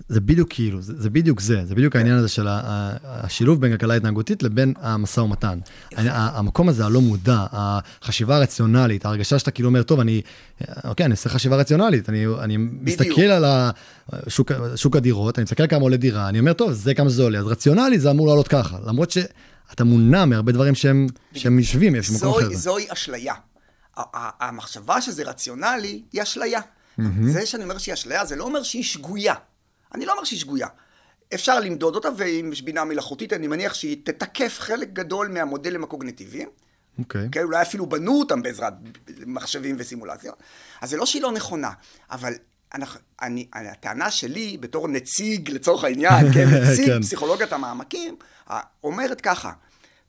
[0.09, 2.47] זה בדיוק כאילו, זה, זה בדיוק זה, זה בדיוק העניין הזה של
[3.05, 5.59] השילוב בין כלכלה התנהגותית לבין המשא ומתן.
[5.97, 10.23] המקום הזה, הלא מודע, החשיבה הרציונלית, ההרגשה שאתה כאילו אומר, טוב, אני,
[10.85, 13.45] אוקיי, אני עושה חשיבה רציונלית, אני, אני מסתכל על
[14.13, 17.39] השוק, שוק הדירות, אני מסתכל כמה עולה דירה, אני אומר, טוב, זה כמה זה עולה,
[17.39, 19.19] אז רציונלי זה אמור לעלות ככה, למרות ש...
[19.73, 22.55] אתה מונע מהרבה דברים שהם, שהם יושבים, יש מקום אחר.
[22.55, 23.35] זוהי אשליה.
[24.41, 26.61] המחשבה שזה רציונלי היא אשליה.
[26.61, 27.03] Mm-hmm.
[27.27, 29.35] זה שאני אומר שהיא אשליה, זה לא אומר שהיא שגויה.
[29.95, 30.67] אני לא אומר שהיא שגויה.
[31.35, 36.49] אפשר למדוד אותה, ואם יש בינה מלאכותית, אני מניח שהיא תתקף חלק גדול מהמודלים הקוגניטיביים.
[36.99, 37.29] אוקיי.
[37.33, 38.73] כן, אולי אפילו בנו אותם בעזרת
[39.27, 40.43] מחשבים וסימולציות.
[40.81, 41.71] אז זה לא שהיא לא נכונה,
[42.11, 42.33] אבל
[42.75, 47.03] אנחנו, אני, הטענה שלי, בתור נציג, לצורך העניין, כן, נציג כן.
[47.03, 48.17] פסיכולוגיית המעמקים,
[48.85, 49.53] אומרת ככה,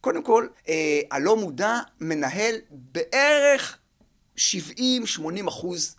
[0.01, 3.77] קודם כל, אה, הלא מודע מנהל בערך
[4.37, 4.39] 70-80
[5.47, 5.95] אחוז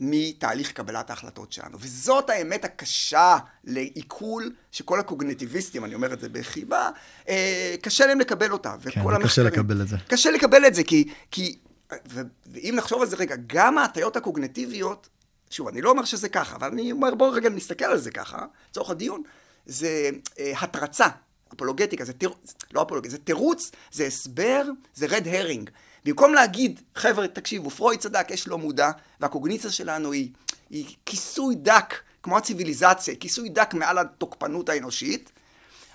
[0.00, 1.78] מתהליך קבלת ההחלטות שלנו.
[1.80, 6.90] וזאת האמת הקשה לעיכול שכל הקוגניטיביסטים, אני אומר את זה בחיבה,
[7.28, 8.74] אה, קשה להם לקבל אותה.
[8.82, 9.96] כן, קשה המחקרים- לקבל את זה.
[10.08, 11.08] קשה לקבל את זה, כי...
[11.30, 11.56] כי
[12.46, 15.08] ואם נחשוב על זה רגע, גם ההטיות הקוגנטיביות,
[15.50, 18.46] שוב, אני לא אומר שזה ככה, אבל אני אומר, בואו רגע נסתכל על זה ככה,
[18.70, 19.22] לצורך הדיון,
[19.66, 21.06] זה אה, התרצה,
[21.54, 22.30] אפולוגטיקה, זה תיר...
[22.72, 24.62] לא אפולוגטיקה, זה תירוץ, זה הסבר,
[24.94, 25.70] זה רד הרינג.
[26.04, 30.30] במקום להגיד, חבר'ה, תקשיבו, פרויד צדק, יש לא מודע, והקוגניציה שלנו היא,
[30.70, 35.32] היא כיסוי דק, כמו הציוויליזציה, כיסוי דק מעל התוקפנות האנושית,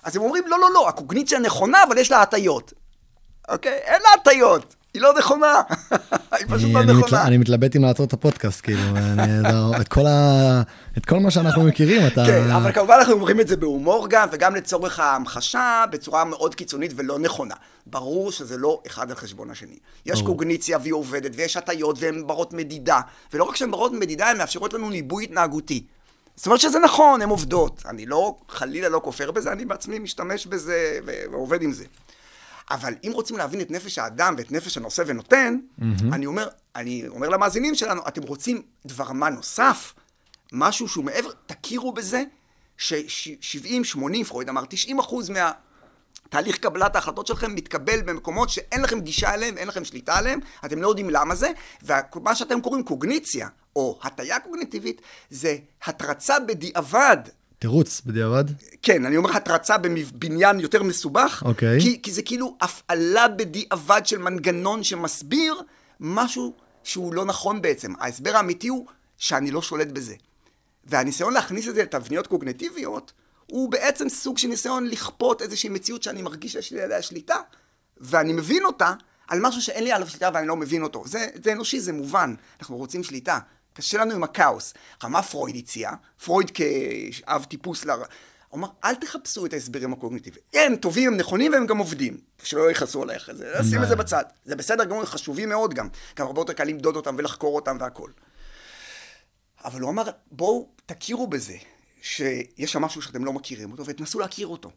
[0.02, 2.72] אז הם אומרים, לא, לא, לא, הקוגניציה נכונה, אבל יש לה הטיות.
[3.48, 3.72] אוקיי?
[3.72, 5.62] אין לה הטיות, היא לא נכונה.
[6.38, 6.82] היא פשוט לא.
[6.82, 7.22] נכונה.
[7.22, 8.80] אני מתלבט אם לעצור את הפודקאסט, כאילו,
[10.96, 12.24] את, כל מה שאנחנו מכירים, אתה...
[12.26, 16.92] כן, אבל כמובן אנחנו אומרים את זה בהומור גם, וגם לצורך ההמחשה, בצורה מאוד קיצונית
[16.96, 17.54] ולא נכונה.
[17.86, 19.76] ברור שזה לא אחד על חשבון השני.
[20.06, 20.22] יש.
[20.22, 23.00] קוגניציה והיא עובדת, ויש הטיות והן ברות מדידה.
[23.32, 25.84] ולא רק שהן ברות מדידה, הן מאפשרות לנו ניבוי התנהגותי.
[26.36, 27.82] זאת אומרת שזה נכון, הן עובדות.
[27.88, 30.98] אני לא, חלילה לא כופר בזה, אני בעצמי משתמש בזה
[31.32, 31.84] ועובד עם זה.
[32.72, 35.84] אבל אם רוצים להבין את נפש האדם ואת נפש הנושא ונותן, mm-hmm.
[36.12, 39.94] אני אומר, אני אומר למאזינים שלנו, אתם רוצים דבר מה נוסף?
[40.52, 42.22] משהו שהוא מעבר, תכירו בזה
[42.76, 49.34] ש-70, 80, פרויד אמר, 90 אחוז מהתהליך קבלת ההחלטות שלכם מתקבל במקומות שאין לכם גישה
[49.34, 51.50] אליהם ואין לכם שליטה עליהם, אתם לא יודעים למה זה,
[51.82, 57.18] ומה שאתם קוראים קוגניציה, או הטיה קוגניטיבית, זה התרצה בדיעבד
[57.62, 58.44] תירוץ בדיעבד.
[58.82, 61.80] כן, אני אומר התרצה בבניין יותר מסובך, אוקיי.
[61.80, 65.54] כי, כי זה כאילו הפעלה בדיעבד של מנגנון שמסביר
[66.00, 67.92] משהו שהוא לא נכון בעצם.
[68.00, 70.14] ההסבר האמיתי הוא שאני לא שולט בזה.
[70.84, 73.12] והניסיון להכניס את זה לתבניות קוגנטיביות,
[73.46, 77.36] הוא בעצם סוג של ניסיון לכפות איזושהי מציאות שאני מרגיש שיש לי עליה שליטה,
[77.96, 78.92] ואני מבין אותה
[79.28, 81.02] על משהו שאין לי עליו שליטה ואני לא מבין אותו.
[81.06, 83.38] זה, זה אנושי, זה מובן, אנחנו רוצים שליטה.
[83.72, 84.74] קשה לנו עם הכאוס.
[84.96, 85.90] עכשיו, מה פרויד הציע?
[86.24, 87.90] פרויד כאב טיפוס ל...
[87.90, 90.44] הוא אמר, אל תחפשו את ההסברים הקוגניטיביים.
[90.54, 92.16] הם טובים, הם נכונים והם גם עובדים.
[92.42, 94.24] שלא יכעסו עליך, זה, שים את זה בצד.
[94.44, 95.88] זה בסדר גמור, חשובים מאוד גם.
[96.16, 98.10] גם הרבה יותר קל למדוד אותם ולחקור אותם והכל.
[99.64, 101.56] אבל הוא אמר, בואו תכירו בזה,
[102.02, 104.70] שיש שם משהו שאתם לא מכירים אותו, ותנסו להכיר אותו.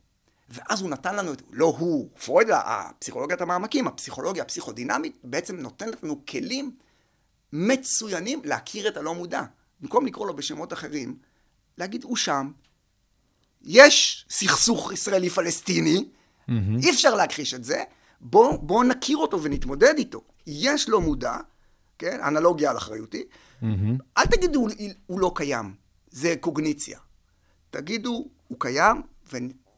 [0.49, 6.25] ואז הוא נתן לנו, את, לא הוא, פרויד, הפסיכולוגיית המעמקים, הפסיכולוגיה הפסיכודינמית, בעצם נותנת לנו
[6.25, 6.75] כלים
[7.53, 9.41] מצוינים להכיר את הלא מודע.
[9.81, 11.17] במקום לקרוא לו בשמות אחרים,
[11.77, 12.51] להגיד, הוא שם,
[13.61, 16.05] יש סכסוך ישראלי-פלסטיני,
[16.49, 16.51] mm-hmm.
[16.83, 17.83] אי אפשר להכחיש את זה,
[18.21, 20.21] בואו בוא נכיר אותו ונתמודד איתו.
[20.47, 21.37] יש לא מודע,
[21.99, 23.23] כן, אנלוגיה על אחריותי,
[23.61, 23.65] mm-hmm.
[24.17, 24.69] אל תגידו, הוא,
[25.05, 25.73] הוא לא קיים,
[26.09, 26.99] זה קוגניציה.
[27.69, 29.01] תגידו, הוא קיים,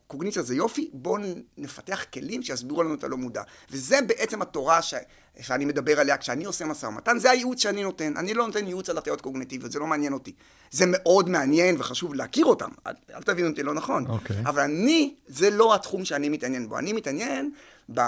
[0.08, 1.18] וקוגניציה זה יופי, בואו
[1.58, 3.42] נפתח כלים שיסבירו לנו את הלא מודע.
[3.72, 4.94] וזה בעצם התורה ש...
[5.42, 8.18] שאני מדבר עליה כשאני עושה משא ומתן, זה הייעוץ שאני נותן.
[8.18, 10.34] אני לא נותן ייעוץ על הטיות קוגניטיביות, זה לא מעניין אותי.
[10.72, 14.08] זה מאוד מעניין וחשוב להכיר אותם, אל, אל תבינו אותי לא נכון.
[14.08, 14.42] אוקיי.
[14.46, 16.78] אבל אני, זה לא התחום שאני מתעניין בו.
[16.78, 17.52] אני מתעניין,
[17.94, 18.00] ב...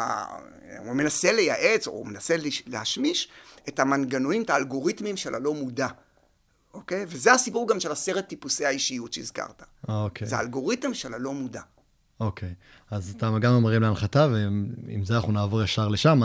[0.85, 2.35] הוא מנסה לייעץ, או מנסה
[2.67, 3.29] להשמיש
[3.69, 5.87] את המנגנונים, את האלגוריתמים של הלא מודע.
[6.73, 7.05] אוקיי?
[7.07, 9.63] וזה הסיפור גם של עשרת טיפוסי האישיות שהזכרת.
[9.87, 10.27] אוקיי.
[10.27, 11.61] זה האלגוריתם של הלא מודע.
[12.19, 12.53] אוקיי.
[12.91, 16.21] אז אתה גם מרים להנחתה, ועם זה אנחנו נעבור ישר לשם,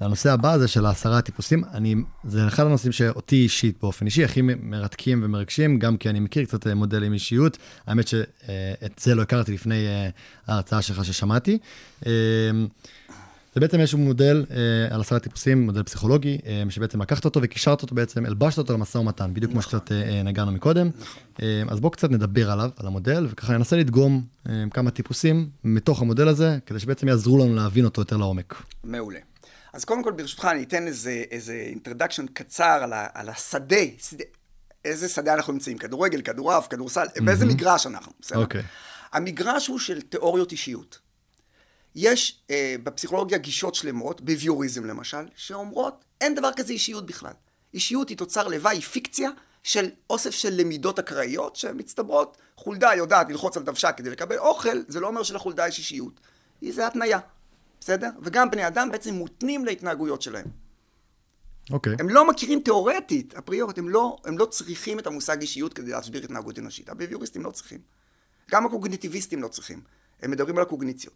[0.00, 1.64] לנושא הבא הזה של העשרה הטיפוסים.
[1.72, 1.94] אני,
[2.24, 6.66] זה אחד הנושאים שאותי אישית, באופן אישי, הכי מרתקים ומרגשים, גם כי אני מכיר קצת
[6.66, 7.58] מודלים אישיות.
[7.86, 10.08] האמת שאת זה לא הכרתי לפני אה,
[10.46, 11.58] ההרצאה שלך ששמעתי.
[13.54, 17.82] זה בעצם איזשהו מודל אה, על עשרה טיפוסים, מודל פסיכולוגי, אה, שבעצם לקחת אותו וקישרת
[17.82, 20.90] אותו בעצם, הלבשת אותו למשא ומתן, בדיוק כמו שקצת אה, נגענו מקודם.
[21.42, 26.02] אה, אז בואו קצת נדבר עליו, על המודל, וככה ננסה לדגום אה, כמה טיפוסים מתוך
[26.02, 28.62] המודל הזה, כדי שבעצם יעזרו לנו להבין אותו יותר לעומק.
[28.84, 29.18] מעולה.
[29.72, 34.24] אז קודם כל, ברשותך, אני אתן איזה, איזה אינטרדקשן קצר על, ה, על השדה, שדה,
[34.84, 37.24] איזה שדה אנחנו נמצאים, כדורגל, כדורעף, כדורסל, mm-hmm.
[37.24, 38.38] באיזה מגרש אנחנו, בסדר?
[38.38, 38.60] אוקיי.
[38.60, 38.64] Okay.
[39.12, 40.98] המגרש הוא של תיאוריות אישיות.
[41.94, 47.32] יש אה, בפסיכולוגיה גישות שלמות, בביוריזם למשל, שאומרות אין דבר כזה אישיות בכלל.
[47.74, 49.30] אישיות היא תוצר לוואי, היא פיקציה
[49.62, 52.36] של אוסף של למידות אקראיות שמצטברות.
[52.56, 56.20] חולדה יודעת ללחוץ על דוושה כדי לקבל אוכל, זה לא אומר שלחולדה יש אישיות.
[56.60, 57.18] היא זה התניה,
[57.80, 58.10] בסדר?
[58.22, 60.46] וגם בני אדם בעצם מותנים להתנהגויות שלהם.
[61.70, 61.92] אוקיי.
[61.92, 61.96] Okay.
[62.00, 66.24] הם לא מכירים תיאורטית, אפריורית, הם לא, הם לא צריכים את המושג אישיות כדי להסביר
[66.24, 66.88] התנהגות אנושית.
[66.88, 67.80] הביביוריסטים לא צריכים.
[68.50, 69.80] גם הקוגניטיביסטים לא צריכים.
[70.22, 71.14] הם מדברים על הקוגניציות.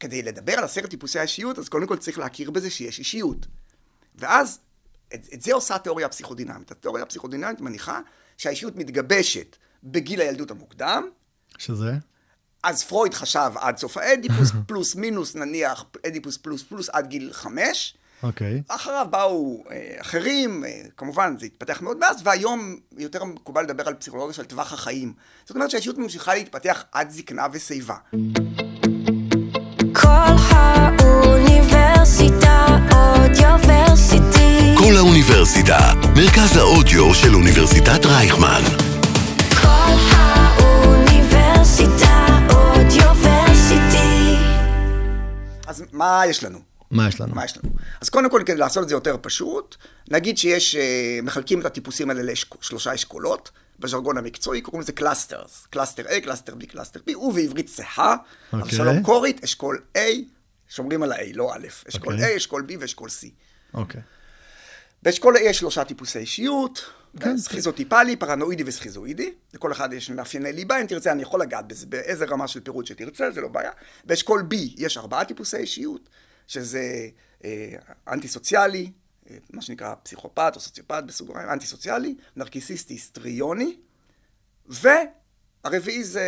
[0.00, 3.46] כדי לדבר על עשרת טיפוסי האישיות, אז קודם כל צריך להכיר בזה שיש אישיות.
[4.14, 4.58] ואז,
[5.14, 6.70] את, את זה עושה התיאוריה הפסיכודינמית.
[6.70, 8.00] התיאוריה הפסיכודינמית מניחה
[8.38, 11.08] שהאישיות מתגבשת בגיל הילדות המוקדם,
[11.58, 11.92] שזה?
[12.62, 17.96] אז פרויד חשב עד סוף האדיפוס, פלוס מינוס נניח אדיפוס פלוס פלוס עד גיל חמש.
[18.22, 18.62] אוקיי.
[18.68, 23.94] אחריו באו אה, אחרים, אה, כמובן זה התפתח מאוד מאז, והיום יותר מקובל לדבר על
[23.94, 25.12] פסיכולוגיה של טווח החיים.
[25.44, 27.96] זאת אומרת שהאישיות ממשיכה להתפתח עד זקנה ושיבה.
[30.12, 30.18] כל
[30.98, 34.74] האוניברסיטה אודיוורסיטי.
[34.76, 35.78] כל האוניברסיטה,
[36.16, 38.62] מרכז האודיו של אוניברסיטת רייכמן.
[39.62, 44.36] כל האוניברסיטה אודיוורסיטי.
[45.66, 46.71] אז מה יש לנו?
[46.92, 47.34] מה יש לנו?
[47.34, 47.74] מה יש לנו?
[48.00, 49.76] אז קודם כל, כדי לעשות את זה יותר פשוט,
[50.10, 55.66] נגיד שיש, אה, מחלקים את הטיפוסים האלה לשלושה אשכולות, בז'רגון המקצועי קוראים לזה clusters.
[55.70, 58.16] cluster A, cluster B, cluster B, ובעברית צחה,
[58.52, 58.62] אוקיי.
[58.62, 60.00] אבשלום קור ית, אשכול A,
[60.68, 62.34] שומרים על ה-A, לא א', אשכול אוקיי.
[62.34, 63.26] A, אשכול B ואשכול C.
[63.74, 64.00] אוקיי.
[65.02, 66.84] באשכול A יש שלושה טיפוסי אישיות,
[67.20, 67.38] כן.
[67.38, 69.32] סכיזוטיפלי, פרנואידי וסכיזואידי.
[69.54, 72.86] לכל אחד יש מאפייני ליבה, אם תרצה אני יכול לגעת בזה באיזה רמה של פירוט
[72.86, 73.70] שתרצה, זה לא בעיה.
[74.04, 76.08] באשכול B יש ארבעה טיפוסי אישיות,
[76.52, 77.08] שזה
[77.44, 77.72] אה,
[78.08, 78.90] אנטי סוציאלי,
[79.30, 83.76] אה, מה שנקרא פסיכופת או סוציופת בסוגריים, אנטי סוציאלי, נרקיסיסטי, סטריוני,
[84.68, 86.22] והרביעי זה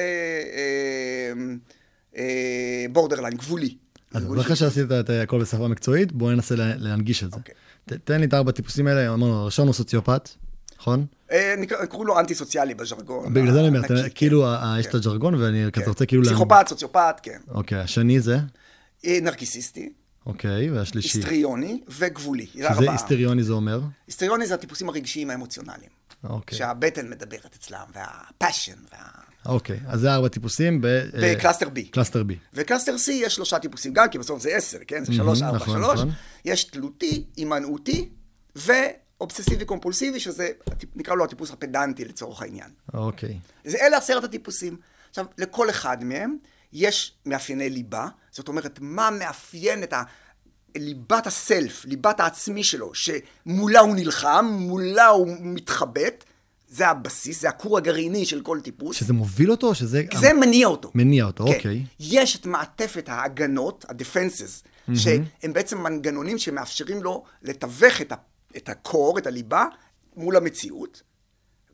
[2.93, 3.77] בורדרליין, גבולי.
[4.15, 7.37] אז אחרי שעשית את הכל בשפה מקצועית, בואו ננסה לה- להנגיש את זה.
[7.37, 7.55] אוקיי.
[7.87, 10.29] ת- תן לי את הארבע טיפוסים האלה, אמרנו, הראשון הוא סוציופט,
[10.79, 11.07] נכון?
[11.31, 11.55] אה,
[11.91, 13.35] קראו לו אנטי סוציאלי בז'רגון.
[13.35, 13.95] בגלל זה אני אומר, כן.
[14.15, 14.45] כאילו
[14.81, 15.91] יש את הג'רגון, ואני כזה כן.
[15.91, 16.23] רוצה כאילו...
[16.25, 17.39] פסיכופת, סוציופת, כן.
[17.49, 18.39] אוקיי, השני זה?
[19.07, 19.93] אה, נרקיסיסטי,
[20.27, 21.19] אוקיי, והשלישי.
[21.19, 22.47] היסטריוני וגבולי.
[22.47, 22.93] זה שזה ארבעה.
[22.93, 23.81] היסטריוני זה אומר?
[24.07, 25.91] היסטריוני זה הטיפוסים הרגשיים האמוציונליים.
[26.25, 26.59] אוקיי.
[26.59, 28.99] שהבטן מדברת אצלם, וה passion, וה...
[29.47, 30.87] אוקיי, אז זה ארבע טיפוסים ב...
[30.87, 31.91] אה, ב cluster B.
[31.91, 32.33] cluster B.
[32.55, 35.05] ו cluster C יש שלושה טיפוסים גם, כי בסוף זה עשר, כן?
[35.05, 36.01] זה שלוש, ארבע, נכון, שלוש.
[36.01, 36.11] נכון.
[36.45, 38.09] יש תלותי, הימנעותי,
[38.57, 40.49] ואובססיבי קומפולסיבי, שזה,
[40.97, 42.71] נקרא לו הטיפוס הפדנטי לצורך העניין.
[42.95, 43.39] אוקיי.
[43.65, 44.77] זה אלה עשרת הטיפוסים.
[45.11, 46.37] עכשיו, לכל אחד מהם
[46.75, 50.03] יש מאפייני ליבה, זאת אומרת, מה מאפיין את ה...
[50.77, 56.25] ליבת הסלף, ליבת העצמי שלו, שמולה הוא נלחם, מולה הוא מתחבט,
[56.69, 58.97] זה הבסיס, זה הכור הגרעיני של כל טיפוס.
[58.97, 60.03] שזה מוביל אותו, או שזה...
[60.15, 60.91] זה מניע אותו.
[60.95, 61.55] מניע אותו, כן.
[61.55, 61.85] אוקיי.
[62.01, 68.17] יש את מעטפת ההגנות, ה-defenses, שהם בעצם מנגנונים שמאפשרים לו לתווך את, ה-
[68.57, 69.65] את הקור, את הליבה,
[70.17, 71.03] מול המציאות,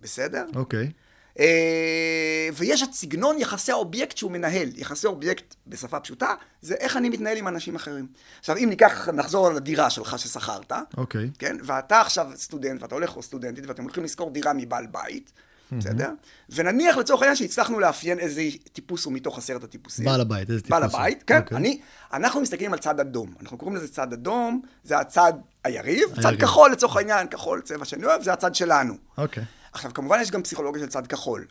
[0.01, 0.47] בסדר?
[0.57, 0.91] אוקיי.
[1.39, 4.69] אה, ויש את סגנון יחסי האובייקט שהוא מנהל.
[4.75, 8.07] יחסי אובייקט בשפה פשוטה, זה איך אני מתנהל עם אנשים אחרים.
[8.39, 11.31] עכשיו, אם ניקח, נחזור לדירה שלך ששכרת, אוקיי.
[11.39, 11.57] כן?
[11.65, 15.33] ואתה עכשיו סטודנט, ואתה הולך או סטודנטית, ואתם הולכים לשכור דירה מבעל בית,
[15.79, 16.11] בסדר?
[16.51, 20.05] ונניח לצורך העניין שהצלחנו לאפיין איזה טיפוס הוא מתוך עשרת הטיפוסים.
[20.05, 21.01] בעל הבית, איזה בעל טיפוס הוא?
[21.01, 21.39] הבית, כן.
[21.39, 21.57] אוקיי.
[21.57, 21.81] אני,
[22.13, 23.35] אנחנו מסתכלים על צד אדום.
[23.41, 25.33] אנחנו קוראים לזה צד אדום, זה הצד
[25.65, 26.41] היריב, צד היריב.
[26.41, 28.95] כחול לצורך העניין, כחול צבע שאני אוהב, זה הצד שלנו.
[29.19, 29.45] אוקיי.
[29.73, 31.47] עכשיו, כמובן יש גם פסיכולוגיה של צד כחול.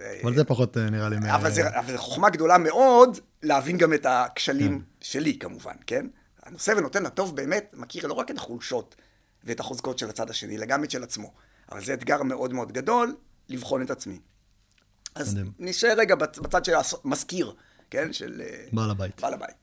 [0.00, 1.16] אה, אבל זה פחות אה, נראה לי...
[1.32, 1.50] אבל
[1.92, 6.06] זו חוכמה גדולה מאוד להבין גם את הכשלים שלי, כמובן, כן?
[6.42, 8.94] הנושא ונותן לטוב באמת מכיר לא רק את החולשות
[9.44, 11.32] ואת החוזקות של הצד השני, אלא גם את של עצמו.
[11.72, 13.16] אבל זה אתגר מאוד מאוד גדול,
[13.48, 14.18] לבחון את עצמי.
[15.14, 15.38] אז.
[15.58, 16.72] נשאר רגע בצ- בצד של
[17.04, 17.54] המזכיר,
[17.90, 18.12] כן?
[18.12, 18.42] של...
[18.44, 19.20] אה, בעל הבית.
[19.20, 19.54] בעל הבית.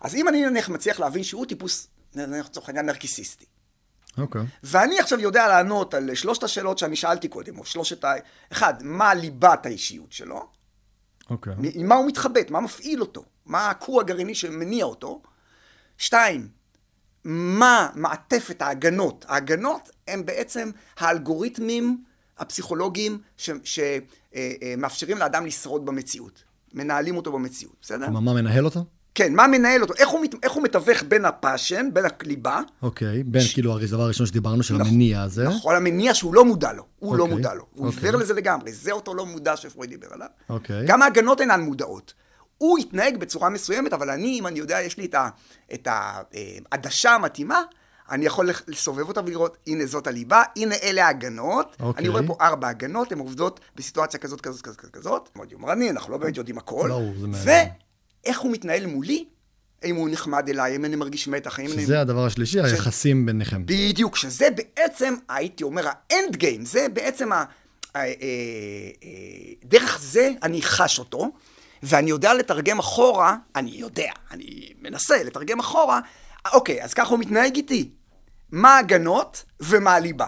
[0.00, 3.44] אז אם אני נניח מצליח להבין שהוא טיפוס, נניח לצורך העניין נרקיסיסטי,
[4.18, 4.42] אוקיי.
[4.62, 8.12] ואני עכשיו יודע לענות על שלושת השאלות שאני שאלתי קודם, או שלושת ה...
[8.52, 10.48] אחד, מה ליבת האישיות שלו?
[11.30, 11.54] אוקיי.
[11.74, 12.50] עם מה הוא מתחבט?
[12.50, 13.24] מה מפעיל אותו?
[13.46, 15.22] מה הכור הגרעיני שמניע אותו?
[15.98, 16.48] שתיים,
[17.24, 19.24] מה מעטפת ההגנות?
[19.28, 22.04] ההגנות הם בעצם האלגוריתמים
[22.38, 23.18] הפסיכולוגיים
[23.64, 26.44] שמאפשרים לאדם לשרוד במציאות.
[26.74, 28.04] מנהלים אותו במציאות, בסדר?
[28.06, 28.84] כלומר, מה מנהל אותו?
[29.14, 29.94] כן, מה מנהל אותו?
[29.98, 33.22] איך הוא, מת, איך הוא מתווך בין הפאשן, בין הליבה, אוקיי.
[33.22, 35.44] בין כאילו הדבר הראשון שדיברנו, של נכון, המניע הזה.
[35.44, 38.00] נכון, המניע שהוא לא מודע לו, הוא לא אוקיי, מודע לו, הוא אוקיי.
[38.02, 40.26] עיוור לזה לגמרי, זה אותו לא מודע שפרויד דיבר עליו.
[40.48, 40.86] אוקיי.
[40.86, 42.14] גם ההגנות אינן מודעות.
[42.58, 45.08] הוא יתנהג בצורה מסוימת, אבל אני, אם אני יודע, יש לי
[45.74, 45.88] את
[46.72, 47.62] העדשה המתאימה,
[48.10, 51.76] אני יכול לסובב אותה ולראות, הנה זאת הליבה, הנה אלה ההגנות.
[51.80, 52.00] אוקיי.
[52.00, 55.28] אני רואה פה ארבע הגנות, הן עובדות בסיטואציה כזאת, כזאת, כזאת, כזאת.
[55.36, 56.88] מאוד יומרני, אנחנו לא באמת יודעים הכל.
[56.88, 57.68] ברור, זה מעניין.
[58.24, 59.24] ואיך הוא מתנהל מולי,
[59.82, 61.82] האם הוא נחמד אליי, האם אני מרגיש מתח, האם אני...
[61.82, 63.62] שזה הדבר השלישי, היחסים ביניכם.
[63.66, 67.36] בדיוק, שזה בעצם, הייתי אומר, האנד גיים, זה בעצם ה...
[67.36, 68.10] ה- אה, אה,
[69.64, 71.30] דרך זה אני חש אותו,
[71.82, 76.00] ואני יודע לתרגם אחורה, אני יודע, אני מנסה לתרגם אחורה,
[76.52, 77.90] אוקיי, אז ככה הוא מתנהג איתי.
[78.52, 80.26] מה ההגנות ומה הליבה.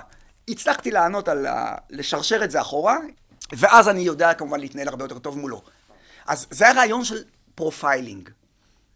[0.49, 1.75] הצלחתי לענות על ה...
[1.91, 2.99] לשרשר את זה אחורה,
[3.53, 5.63] ואז אני יודע כמובן להתנהל הרבה יותר טוב מולו.
[6.27, 7.23] אז זה הרעיון של
[7.63, 8.29] profiling,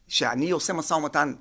[0.08, 1.32] שאני עושה משא ומתן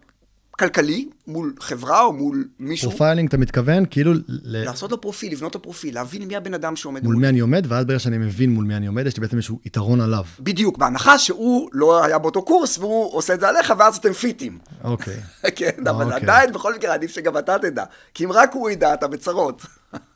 [0.51, 2.89] כלכלי מול חברה או מול מישהו.
[2.89, 4.19] profiling, אתה מתכוון כאילו ל...
[4.65, 7.27] לעשות לו פרופיל, לבנות לו פרופיל, להבין מי הבן אדם שעומד מול מולי.
[7.27, 9.59] מי אני עומד, ואז ברגע שאני מבין מול מי אני עומד, יש לי בעצם איזשהו
[9.65, 10.23] יתרון עליו.
[10.39, 14.36] בדיוק, בהנחה שהוא לא היה באותו קורס והוא עושה את זה עליך ואז אתם fit
[14.36, 14.59] ים.
[14.83, 15.19] אוקיי.
[15.57, 16.21] כן, אבל אוקיי.
[16.21, 17.83] עדיין בכל מקרה עדיף שגם אתה תדע.
[18.13, 19.65] כי אם רק הוא ידע, אתה בצרות.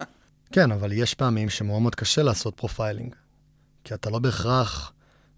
[0.53, 3.15] כן, אבל יש פעמים שמאוד מאוד קשה לעשות profiling.
[3.83, 4.93] כי אתה לא בהכרח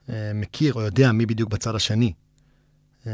[0.09, 2.13] מכיר או יודע מי בדיוק בצד השני.
[3.07, 3.11] אה,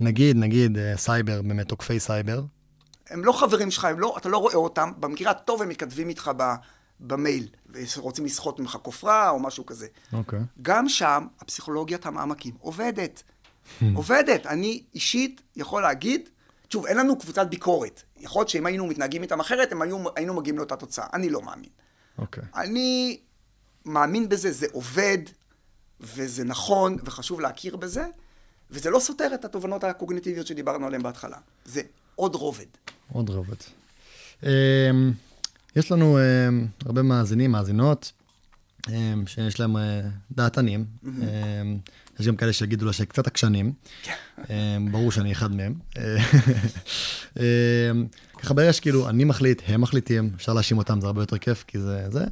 [0.00, 2.42] נגיד, נגיד, אה, סייבר, באמת תוקפי סייבר.
[3.10, 4.92] הם לא חברים שלך, הם לא, אתה לא רואה אותם.
[5.00, 6.42] במקרה הטוב הם מתכתבים איתך ב,
[7.00, 7.48] במייל,
[7.96, 9.86] ורוצים לסחוט ממך כופרה או משהו כזה.
[10.12, 10.40] אוקיי.
[10.62, 13.22] גם שם הפסיכולוגיית מעמקים עובדת.
[13.94, 14.46] עובדת.
[14.46, 16.28] אני אישית יכול להגיד,
[16.70, 18.02] שוב, אין לנו קבוצת ביקורת.
[18.16, 21.06] יכול להיות שאם היינו מתנהגים איתם אחרת, הם היו, היינו מגיעים לאותה תוצאה.
[21.12, 21.70] אני לא מאמין.
[22.18, 22.44] אוקיי.
[22.54, 23.20] אני
[23.84, 25.18] מאמין בזה, זה עובד,
[26.02, 28.04] וזה נכון, וחשוב להכיר בזה,
[28.70, 31.36] וזה לא סותר את התובנות הקוגניטיביות שדיברנו עליהן בהתחלה.
[31.64, 31.82] זה
[32.14, 32.66] עוד רובד.
[33.12, 33.56] עוד רובד.
[34.42, 34.48] אמ,
[35.76, 38.12] יש לנו אמ, הרבה מאזינים, מאזינות,
[38.88, 40.00] אמ, שיש להם אה,
[40.32, 40.84] דעתנים.
[42.20, 43.72] יש גם כאלה שיגידו לה שקצת עקשנים.
[44.38, 45.74] אמ, ברור שאני אחד מהם.
[48.42, 51.78] ככה ברגע שכאילו אני מחליט, הם מחליטים, אפשר להאשים אותם, זה הרבה יותר כיף, כי
[51.78, 52.24] זה זה.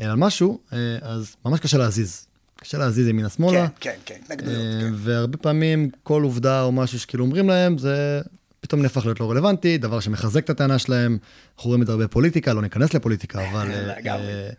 [0.00, 2.27] אה, על משהו, אה, אז ממש קשה להזיז.
[2.60, 3.66] קשה להזיז ימינה שמאלה.
[3.68, 4.92] כן, כן, כן, התנגדויות, אה, כן.
[4.94, 8.20] והרבה פעמים כל עובדה או משהו שכאילו אומרים להם, זה
[8.60, 11.18] פתאום נהפך להיות לא רלוונטי, דבר שמחזק את הטענה שלהם.
[11.56, 13.70] אנחנו רואים את זה הרבה פוליטיקה, לא ניכנס לפוליטיקה, אבל...
[14.06, 14.50] אה,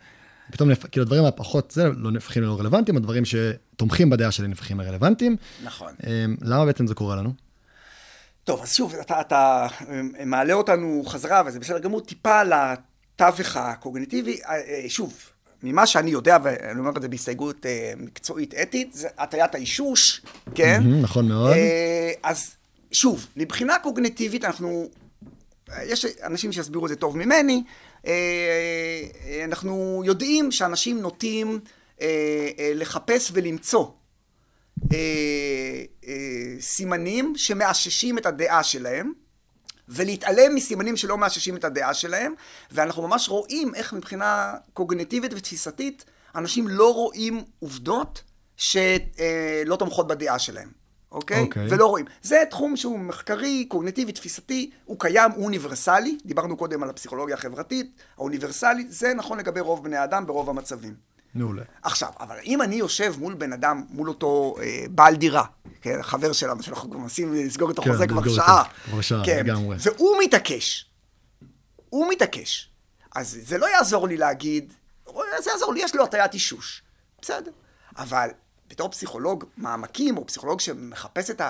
[0.50, 5.36] פתאום, כאילו הדברים הפחות, זה לא נהפכים ללא רלוונטיים, הדברים שתומכים בדעה שלי נהפכים לרלוונטיים.
[5.64, 5.92] נכון.
[6.06, 7.32] אה, למה בעצם זה קורה לנו?
[8.44, 9.66] טוב, אז שוב, אתה, אתה
[10.26, 14.38] מעלה אותנו חזרה, וזה בסדר גמור, טיפה לתווך הקוגניטיבי.
[14.88, 15.29] שוב,
[15.62, 20.22] ממה שאני יודע, ואני אומר את זה בהסתייגות אה, מקצועית אתית, זה הטיית האישוש,
[20.54, 20.80] כן?
[20.82, 21.52] מהמם, נכון מאוד.
[21.52, 22.54] אה, אז
[22.92, 24.88] שוב, מבחינה קוגניטיבית אנחנו,
[25.82, 27.62] יש אנשים שיסבירו את זה טוב ממני,
[28.06, 28.12] אה,
[29.26, 31.60] אה, אנחנו יודעים שאנשים נוטים
[32.00, 32.06] אה,
[32.58, 33.86] אה, לחפש ולמצוא
[34.92, 34.98] אה,
[36.08, 36.14] אה,
[36.60, 39.12] סימנים שמאששים את הדעה שלהם,
[39.90, 42.34] ולהתעלם מסימנים שלא מאששים את הדעה שלהם,
[42.70, 48.22] ואנחנו ממש רואים איך מבחינה קוגניטיבית ותפיסתית, אנשים לא רואים עובדות
[48.56, 50.68] שלא תומכות בדעה שלהם,
[51.12, 51.40] אוקיי?
[51.40, 51.66] אוקיי.
[51.70, 52.06] ולא רואים.
[52.22, 58.02] זה תחום שהוא מחקרי, קוגניטיבי, תפיסתי, הוא קיים, הוא אוניברסלי, דיברנו קודם על הפסיכולוגיה החברתית,
[58.16, 60.94] האוניברסלית, זה נכון לגבי רוב בני אדם ברוב המצבים.
[61.34, 61.62] מעולה.
[61.82, 65.44] עכשיו, אבל אם אני יושב מול בן אדם, מול אותו אה, בעל דירה,
[65.80, 69.22] כן, חבר שלנו, שאנחנו כבר מנסים לסגור את כן, החוזה כבר לסגור שעה, כבר שעה,
[69.24, 69.76] כן, לגמרי.
[69.80, 70.90] והוא מתעקש,
[71.90, 72.70] הוא מתעקש,
[73.14, 74.72] אז זה לא יעזור לי להגיד,
[75.38, 76.82] זה יעזור לי, יש לו הטיית אישוש,
[77.22, 77.50] בסדר,
[77.96, 78.28] אבל
[78.68, 81.42] בתור פסיכולוג מעמקים, או פסיכולוג שמחפש את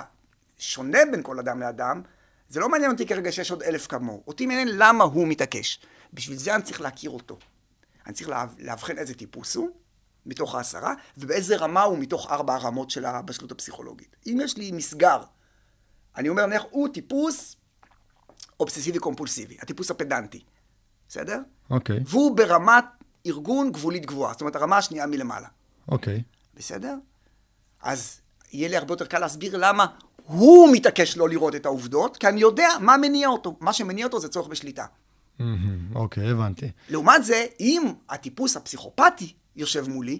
[0.59, 2.01] השונה בין כל אדם לאדם,
[2.49, 5.79] זה לא מעניין אותי כרגע שיש עוד אלף כמוהו, אותי מעניין למה הוא מתעקש,
[6.13, 7.37] בשביל זה אני צריך להכיר אותו.
[8.05, 9.69] אני צריך לאבחן איזה טיפוס הוא,
[10.25, 14.15] מתוך העשרה, ובאיזה רמה הוא מתוך ארבע הרמות של הבשלות הפסיכולוגית.
[14.27, 15.23] אם יש לי מסגר,
[16.17, 17.55] אני אומר, נניח, הוא טיפוס
[18.59, 20.43] אובססיבי קומפולסיבי, הטיפוס הפדנטי,
[21.09, 21.39] בסדר?
[21.69, 22.85] אוקיי, והוא ברמת
[23.25, 25.47] ארגון גבולית גבוהה, זאת אומרת, הרמה השנייה מלמעלה,
[25.87, 26.23] אוקיי.
[26.53, 26.95] בסדר?
[27.81, 29.85] אז יהיה לי הרבה יותר קל להסביר למה
[30.25, 33.57] הוא מתעקש לא לראות את העובדות, כי אני יודע מה מניע אותו.
[33.59, 34.85] מה שמניע אותו זה צורך בשליטה.
[35.95, 36.71] אוקיי, הבנתי.
[36.89, 40.19] לעומת זה, אם הטיפוס הפסיכופתי יושב מולי,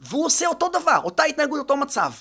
[0.00, 2.12] והוא עושה אותו דבר, אותה התנהגות, אותו מצב,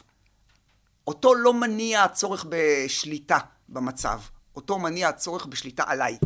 [1.08, 3.38] אותו לא מניע הצורך בשליטה
[3.70, 4.20] במצב,
[4.56, 6.18] אותו מניע הצורך בשליטה עליי.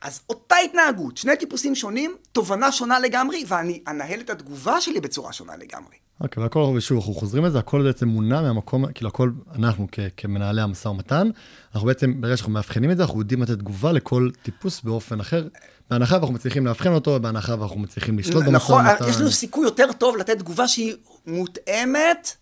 [0.00, 5.32] אז אותה התנהגות, שני טיפוסים שונים, תובנה שונה לגמרי, ואני אנהל את התגובה שלי בצורה
[5.32, 5.96] שונה לגמרי.
[6.20, 10.60] אוקיי, והכל, ושוב, אנחנו חוזרים לזה, הכל בעצם מונע מהמקום, כאילו הכל, אנחנו כ- כמנהלי
[10.60, 11.30] המשא ומתן,
[11.74, 15.48] אנחנו בעצם, ברגע שאנחנו מאבחנים את זה, אנחנו יודעים לתת תגובה לכל טיפוס באופן אחר,
[15.90, 19.64] בהנחה ואנחנו מצליחים לאבחן אותו, בהנחה ואנחנו מצליחים לשלוט במשא נכון, ומתן, יש לנו סיכוי
[19.64, 20.94] יותר טוב לתת תגובה שהיא
[21.26, 22.36] מותאמת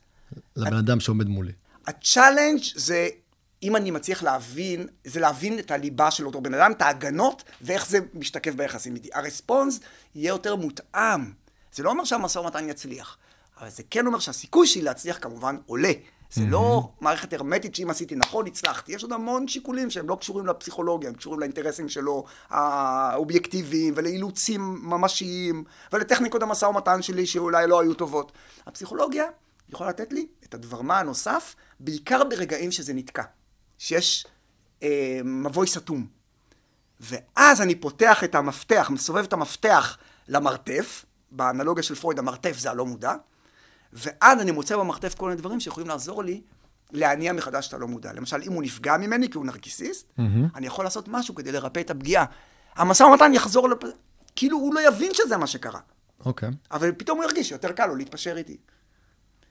[0.57, 1.53] לבן אדם שעומד מולי.
[1.87, 3.09] ה challenge זה,
[3.63, 7.87] אם אני מצליח להבין, זה להבין את הליבה של אותו בן אדם, את ההגנות, ואיך
[7.87, 9.09] זה משתקף ביחסים איתי.
[9.15, 9.81] ה response
[10.15, 11.33] יהיה יותר מותאם.
[11.75, 13.17] זה לא אומר שהמשא ומתן יצליח,
[13.63, 15.93] אבל זה כן אומר שהסיכוי שלי להצליח כמובן עולה.
[16.31, 18.93] זה לא מערכת הרמטית שאם עשיתי נכון, הצלחתי.
[18.93, 25.65] יש עוד המון שיקולים שהם לא קשורים לפסיכולוגיה, הם קשורים לאינטרסים שלו, האובייקטיביים, ולאילוצים ממשיים,
[25.93, 28.33] ולטכניקות המשא ומתן שלי שאולי לא היו טובות.
[28.67, 29.25] הפסיכולוגיה
[29.69, 33.25] יכולה לתת לי את הדברמה הנוסף, בעיקר ברגעים שזה נתקע.
[33.79, 34.27] שיש
[34.83, 36.07] אה, מבוי סתום.
[37.01, 39.99] ואז אני פותח את המפתח, מסובב את המפתח
[40.29, 43.15] למרתף, באנלוגיה של פרויד המרתף זה הלא מודע,
[43.93, 46.41] ואז אני מוצא במרתף כל מיני דברים שיכולים לעזור לי
[46.93, 48.13] להניע מחדש את הלא מודע.
[48.13, 50.23] למשל, אם הוא נפגע ממני כי הוא נרקיסיסט, mm-hmm.
[50.57, 52.25] אני יכול לעשות משהו כדי לרפא את הפגיעה.
[52.75, 53.79] המשא ומתן יחזור, לפ...
[54.37, 55.81] כאילו הוא לא יבין שזה מה שקרה.
[56.25, 56.49] אוקיי.
[56.49, 56.53] Okay.
[56.71, 58.57] אבל פתאום הוא ירגיש שיותר קל לו להתפשר איתי.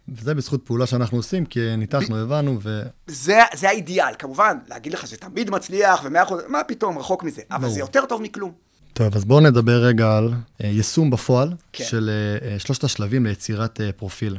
[0.10, 2.20] וזה בזכות פעולה שאנחנו עושים, כי ניתחנו, ב...
[2.20, 2.82] הבנו, ו...
[3.08, 7.42] זה, זה האידיאל, כמובן, להגיד לך שתמיד מצליח, ומאה אחוז, מה פתאום, רחוק מזה.
[7.52, 8.52] אבל זה יותר טוב מכלום.
[8.94, 11.84] טוב, אז בואו נדבר רגע על uh, יישום בפועל כן.
[11.84, 12.10] של
[12.42, 14.38] uh, שלושת השלבים ליצירת פרופיל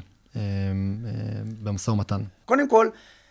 [1.62, 2.22] במשא ומתן.
[2.44, 2.88] קודם כל,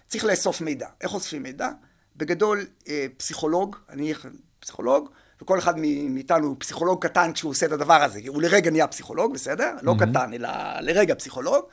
[0.08, 0.88] צריך לאסוף מידע.
[1.02, 1.70] איך אוספים מידע?
[2.18, 2.66] בגדול,
[3.18, 4.14] פסיכולוג, אני
[4.60, 5.10] פסיכולוג,
[5.42, 5.74] וכל אחד
[6.10, 8.20] מאיתנו הוא פסיכולוג קטן כשהוא עושה את הדבר הזה.
[8.28, 9.76] הוא לרגע נהיה פסיכולוג, בסדר?
[9.82, 10.12] לא mm-hmm.
[10.12, 10.50] קטן, אלא
[10.82, 11.66] לרגע פסיכולוג.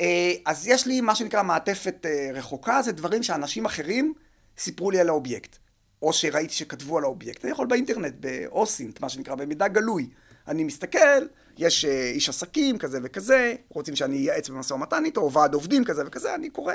[0.00, 4.12] אה, אז יש לי מה שנקרא מעטפת אה, רחוקה, זה דברים שאנשים אחרים
[4.58, 5.56] סיפרו לי על האובייקט.
[6.02, 7.44] או שראיתי שכתבו על האובייקט.
[7.44, 10.08] אני יכול באינטרנט, ב OSINT, מה שנקרא, במידע גלוי.
[10.48, 11.26] אני מסתכל,
[11.58, 15.84] יש אה, איש עסקים כזה וכזה, רוצים שאני אייעץ במשא ומתן איתו, או ועד עובדים
[15.84, 16.74] כזה וכזה, אני קורא.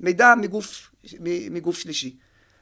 [0.00, 0.90] מידע מגוף,
[1.50, 2.16] מגוף שלישי.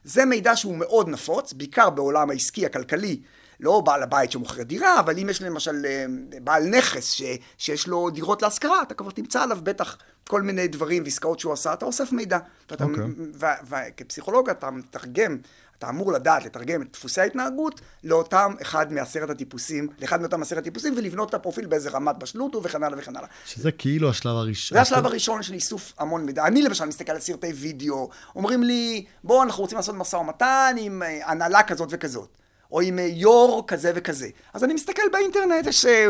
[0.05, 3.21] זה מידע שהוא מאוד נפוץ, בעיקר בעולם העסקי, הכלכלי,
[3.61, 6.05] לא בעל הבית שמוכר דירה, אבל אם יש למשל אה,
[6.43, 7.23] בעל נכס ש,
[7.59, 9.99] שיש לו דירות להשכרה, אתה כבר תמצא עליו בטח
[10.29, 12.39] כל מיני דברים ועסקאות שהוא עשה, אתה אוסף מידע.
[12.71, 13.47] ואתה, okay.
[13.69, 15.39] וכפסיכולוג אתה מתרגם,
[15.81, 20.95] אתה אמור לדעת לתרגם את דפוסי ההתנהגות לאותם אחד מעשרת הטיפוסים, לאחד מאותם עשרת הטיפוסים,
[20.97, 23.29] ולבנות את הפרופיל באיזה רמת בשלות וכן הלאה וכן הלאה.
[23.47, 24.77] שזה כאילו השלב הראשון.
[24.77, 26.47] זה השלב הראשון של איסוף המון מידע.
[26.47, 31.03] אני למשל מסתכל על סרטי וידאו, אומרים לי, בואו, אנחנו רוצים לעשות משא ומתן עם
[31.03, 32.29] אה, הנהלה כזאת וכזאת.
[32.73, 34.29] או עם אה, יו"ר כזה וכזה.
[34.55, 36.09] אז אני מסתכל באינטרנט, יש אה,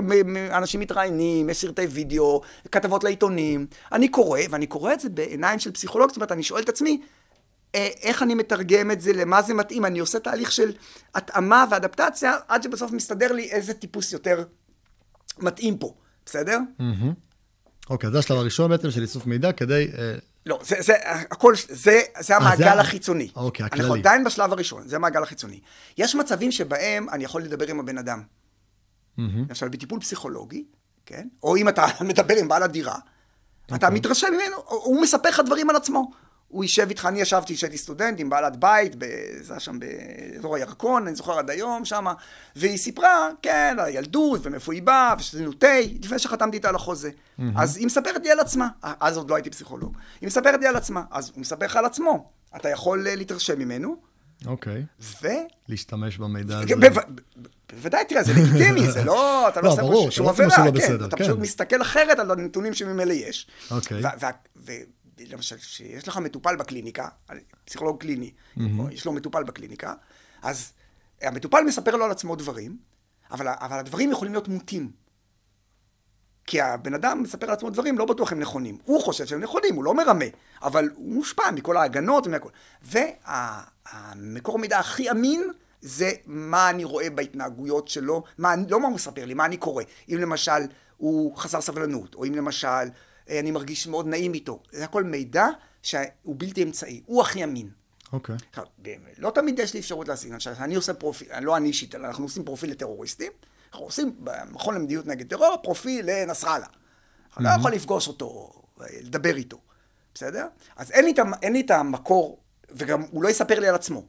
[0.58, 2.40] אנשים מתראיינים, יש סרטי וידאו,
[2.72, 3.66] כתבות לעיתונים.
[3.92, 7.00] אני קורא, ואני קורא את זה בעיניים של פסיכולוג, זאת אומרת, אני שואל את עצמי,
[7.74, 10.72] איך אני מתרגם את זה, למה זה מתאים, אני עושה תהליך של
[11.14, 14.44] התאמה ואדפטציה, עד שבסוף מסתדר לי איזה טיפוס יותר
[15.38, 15.94] מתאים פה,
[16.26, 16.58] בסדר?
[17.90, 19.88] אוקיי, זה השלב הראשון בעצם של איסוף מידע כדי
[20.46, 20.94] לא, זה, זה,
[21.30, 22.80] הכל, זה, זה המעגל אה, זה...
[22.80, 23.30] החיצוני.
[23.36, 23.82] אוקיי, הכללי.
[23.82, 25.60] אנחנו עדיין בשלב הראשון, זה המעגל החיצוני.
[25.98, 28.22] יש מצבים שבהם אני יכול לדבר עם הבן אדם.
[28.22, 29.20] Mm-hmm.
[29.48, 30.64] למשל, בטיפול פסיכולוגי,
[31.06, 31.28] כן?
[31.42, 32.98] או אם אתה מדבר עם בעל הדירה, okay.
[33.66, 33.90] אתה אוקיי.
[33.90, 36.10] מתרשם ממנו, הוא מספר לך דברים על עצמו.
[36.50, 38.92] הוא יישב איתך, אני ישבתי כשהייתי סטודנט עם בעלת בית,
[39.40, 42.06] זה היה שם באזור הירקון, אני זוכר עד היום שם,
[42.56, 47.10] והיא סיפרה, כן, על הילדות, ומאיפה היא באה, ושתינו תה, לפני שחתמתי איתה על החוזה.
[47.10, 47.42] Mm-hmm.
[47.56, 49.96] אז היא מספרת לי על עצמה, אז עוד לא הייתי פסיכולוג.
[50.20, 52.30] היא מספרת לי על עצמה, אז הוא מספר לך על עצמו.
[52.56, 53.96] אתה יכול אה, להתרשם ממנו.
[54.46, 54.84] אוקיי.
[55.22, 55.28] ו...
[55.68, 56.74] להשתמש במידע הזה.
[57.72, 61.16] בוודאי, תראה, זה לגיטימי, זה לא, אתה לא, לא עושה פה שום עבירה, כן, אתה
[61.16, 61.42] פשוט כן.
[61.42, 63.46] מסתכל אחרת על הנתונים שממילא יש.
[63.70, 64.02] אוקיי.
[65.28, 67.08] למשל, כשיש לך מטופל בקליניקה,
[67.64, 68.60] פסיכולוג קליני, mm-hmm.
[68.90, 69.94] יש לו מטופל בקליניקה,
[70.42, 70.72] אז
[71.22, 72.78] המטופל מספר לו על עצמו דברים,
[73.30, 74.90] אבל, אבל הדברים יכולים להיות מוטים.
[76.46, 78.78] כי הבן אדם מספר על עצמו דברים, לא בטוח הם נכונים.
[78.84, 80.24] הוא חושב שהם נכונים, הוא לא מרמה,
[80.62, 82.48] אבל הוא מושפע מכל ההגנות ומכל.
[82.82, 89.24] והמקור מידע הכי אמין זה מה אני רואה בהתנהגויות שלו, מה, לא מה הוא מספר
[89.24, 89.84] לי, מה אני קורא.
[90.08, 90.60] אם למשל
[90.96, 92.88] הוא חסר סבלנות, או אם למשל
[93.30, 94.62] אני מרגיש מאוד נעים איתו.
[94.70, 95.46] זה הכל מידע
[95.82, 97.70] שהוא בלתי אמצעי, הוא הכי אמין.
[98.12, 98.36] אוקיי.
[98.56, 98.58] Okay.
[99.18, 102.44] לא תמיד יש לי אפשרות להשיג, אני עושה פרופיל, לא אני אישית, אלא אנחנו עושים
[102.44, 103.32] פרופיל לטרוריסטים,
[103.72, 106.66] אנחנו עושים במכון למדיניות נגד טרור פרופיל לנסראללה.
[107.36, 108.52] אני לא יכול לפגוש אותו,
[109.00, 109.58] לדבר איתו,
[110.14, 110.46] בסדר?
[110.76, 112.38] אז אין לי, אין לי את המקור,
[112.70, 114.02] וגם הוא לא יספר לי על עצמו,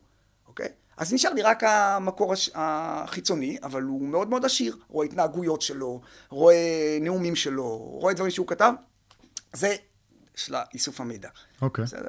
[0.47, 0.67] אוקיי?
[0.97, 4.77] אז נשאר לי רק המקור החיצוני, אבל הוא מאוד מאוד עשיר.
[4.87, 8.73] רואה התנהגויות שלו, רואה נאומים שלו, רואה דברים שהוא כתב,
[9.53, 9.75] זה
[10.35, 11.29] של איסוף המידע.
[11.61, 11.85] אוקיי.
[11.85, 12.07] בסדר?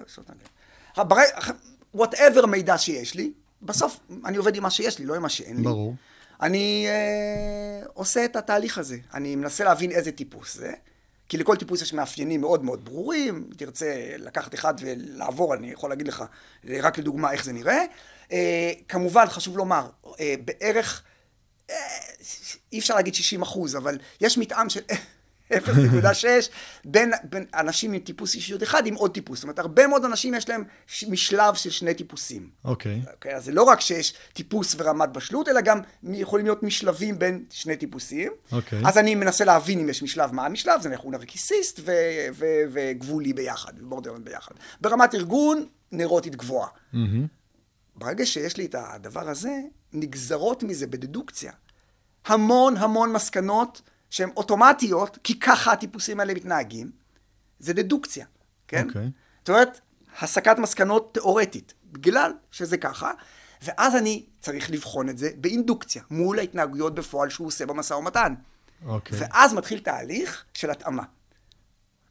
[1.94, 3.32] whatever מידע שיש לי,
[3.62, 5.62] בסוף אני עובד עם מה שיש לי, לא עם מה שאין לי.
[5.62, 5.94] ברור.
[6.42, 8.96] אני אה, עושה את התהליך הזה.
[9.14, 10.72] אני מנסה להבין איזה טיפוס זה,
[11.28, 13.50] כי לכל טיפוס יש מאפיינים מאוד מאוד ברורים.
[13.56, 16.24] תרצה לקחת אחד ולעבור, אני יכול להגיד לך
[16.64, 17.84] רק לדוגמה איך זה נראה.
[18.32, 19.90] אה, כמובן, חשוב לומר,
[20.20, 21.02] אה, בערך,
[21.70, 21.76] אה,
[22.72, 24.80] אי אפשר להגיד 60 אחוז, אבל יש מתאם של...
[25.52, 26.26] 0.6
[26.84, 29.38] בין, בין אנשים עם טיפוס אישיות אחד עם עוד טיפוס.
[29.38, 30.64] זאת אומרת, הרבה מאוד אנשים יש להם
[31.08, 32.50] משלב של שני טיפוסים.
[32.64, 33.02] אוקיי.
[33.04, 33.26] Okay.
[33.26, 37.44] Okay, אז זה לא רק שיש טיפוס ורמת בשלות, אלא גם יכולים להיות משלבים בין
[37.50, 38.32] שני טיפוסים.
[38.52, 38.80] אוקיי.
[38.80, 38.88] Okay.
[38.88, 41.92] אז אני מנסה להבין אם יש משלב, מה המשלב, זה אנחנו נרקיסיסט ו-
[42.32, 44.54] ו- וגבולי ביחד, ובורדרלנד ביחד.
[44.80, 46.68] ברמת ארגון, נרוטית גבוהה.
[46.68, 46.96] Mm-hmm.
[47.96, 49.60] ברגע שיש לי את הדבר הזה,
[49.92, 51.52] נגזרות מזה בדדוקציה.
[52.26, 53.82] המון המון מסקנות
[54.12, 56.90] שהן אוטומטיות, כי ככה הטיפוסים האלה מתנהגים,
[57.58, 58.26] זה דדוקציה,
[58.68, 58.88] כן?
[58.88, 59.06] אוקיי.
[59.06, 59.10] Okay.
[59.40, 59.80] זאת אומרת,
[60.20, 63.12] הסקת מסקנות תיאורטית, בגלל שזה ככה,
[63.62, 68.34] ואז אני צריך לבחון את זה באינדוקציה, מול ההתנהגויות בפועל שהוא עושה במשא ומתן.
[68.86, 69.18] אוקיי.
[69.18, 69.22] Okay.
[69.22, 71.04] ואז מתחיל תהליך של התאמה.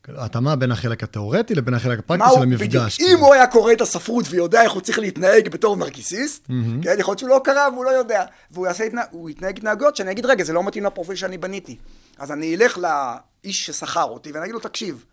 [0.09, 3.01] התאמה בין החלק התיאורטי לבין החלק הפרקטי של המפגש.
[3.01, 3.11] בדיוק.
[3.11, 6.47] אם הוא היה קורא את הספרות ויודע איך הוא צריך להתנהג בתור נרקיסיסט,
[6.81, 10.25] כן, יכול להיות שהוא לא קרא והוא לא יודע, והוא התנה- יתנהג התנהגויות שאני אגיד,
[10.25, 11.77] רגע, זה לא מתאים לפרופיל שאני בניתי.
[12.17, 15.05] אז אני אלך לאיש ששכר אותי ואני אגיד לו, תקשיב,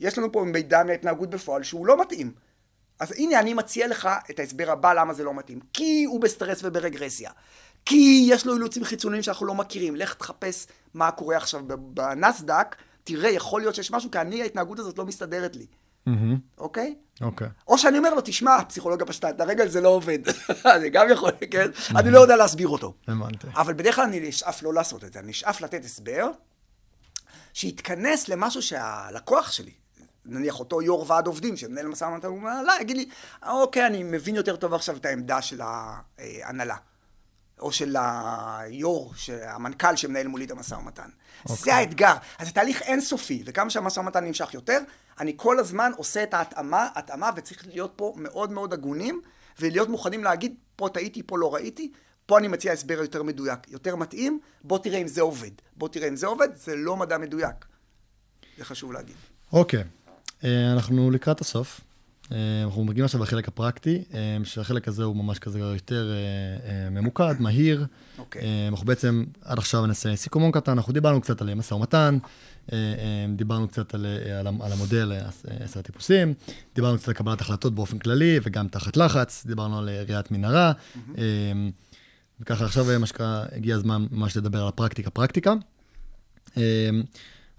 [0.00, 2.30] יש לנו פה מידע מההתנהגות בפועל שהוא לא מתאים.
[3.00, 5.60] אז הנה, אני מציע לך את ההסבר הבא למה זה לא מתאים.
[5.72, 7.30] כי הוא בסטרס וברגרסיה.
[7.84, 9.96] כי יש לו אילוצים חיצוניים שאנחנו לא מכירים.
[9.96, 14.78] לך תחפש מה קורה עכשיו ב- בנסדק, תראה, יכול להיות שיש משהו, כי אני, ההתנהגות
[14.78, 15.66] הזאת לא מסתדרת לי.
[16.58, 16.94] אוקיי?
[17.20, 17.48] אוקיי.
[17.68, 20.18] או שאני אומר לו, תשמע, פסיכולוגיה פשטה, הרגע זה לא עובד.
[20.80, 21.70] זה גם יכול, כן?
[21.96, 22.94] אני לא יודע להסביר אותו.
[23.08, 23.46] הבנתי.
[23.56, 26.30] אבל בדרך כלל אני נשאף לא לעשות את זה, אני נשאף לתת הסבר
[27.54, 29.72] שיתכנס למשהו שהלקוח שלי,
[30.24, 33.08] נניח אותו יו"ר ועד עובדים שמנהל משא ומתן הוא מהנהלה, יגיד לי,
[33.46, 36.76] אוקיי, אני מבין יותר טוב עכשיו את העמדה של ההנהלה.
[37.62, 41.08] או של היו"ר, המנכ"ל שמנהל מולי את המשא ומתן.
[41.44, 42.14] זה האתגר.
[42.38, 44.78] אז זה תהליך אינסופי, וכמה שהמשא ומתן נמשך יותר,
[45.20, 49.20] אני כל הזמן עושה את ההתאמה, התאמה, וצריך להיות פה מאוד מאוד הגונים,
[49.60, 51.92] ולהיות מוכנים להגיד, פה טעיתי, פה לא ראיתי,
[52.26, 55.50] פה אני מציע הסבר יותר מדויק, יותר מתאים, בוא תראה אם זה עובד.
[55.76, 57.64] בוא תראה אם זה עובד, זה לא מדע מדויק.
[58.58, 59.16] זה חשוב להגיד.
[59.52, 59.84] אוקיי,
[60.44, 61.80] אה, אנחנו לקראת הסוף.
[62.32, 66.12] אה, אנחנו מגיעים עכשיו לחלק הפרקטי, אה, שהחלק הזה הוא ממש כזה יותר
[66.64, 67.86] אה, ממוקד, מהיר.
[68.18, 68.42] אוקיי.
[68.42, 72.18] אה, אנחנו בעצם, עד עכשיו נעשה סיכומון קטן, אנחנו דיברנו קצת על משא ומתן,
[73.36, 74.06] דיברנו קצת על,
[74.38, 75.12] על, על המודל
[75.60, 76.34] עשר הטיפוסים,
[76.74, 80.72] דיברנו קצת על קבלת החלטות באופן כללי וגם תחת לחץ, דיברנו על ראיית מנהרה.
[81.18, 81.22] אה,
[82.40, 85.52] וככה עכשיו, מה שנקרא, הגיע הזמן ממש לדבר על הפרקטיקה, פרקטיקה.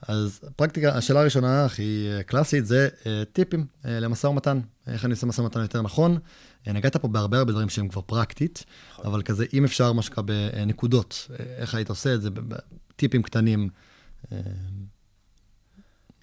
[0.08, 5.12] אז פרקטיקה, השאלה הראשונה הכי אה, קלאסית זה אה, טיפים אה, למשא ומתן, איך אני
[5.12, 6.18] עושה משא ומתן יותר נכון.
[6.68, 8.66] נגעת פה בהרבה הרבה דברים שהם כבר פרקטית,
[9.04, 11.28] אבל כזה, אם אפשר, מה שנקרא בנקודות,
[11.58, 12.30] איך היית עושה את זה,
[12.96, 13.70] טיפים קטנים,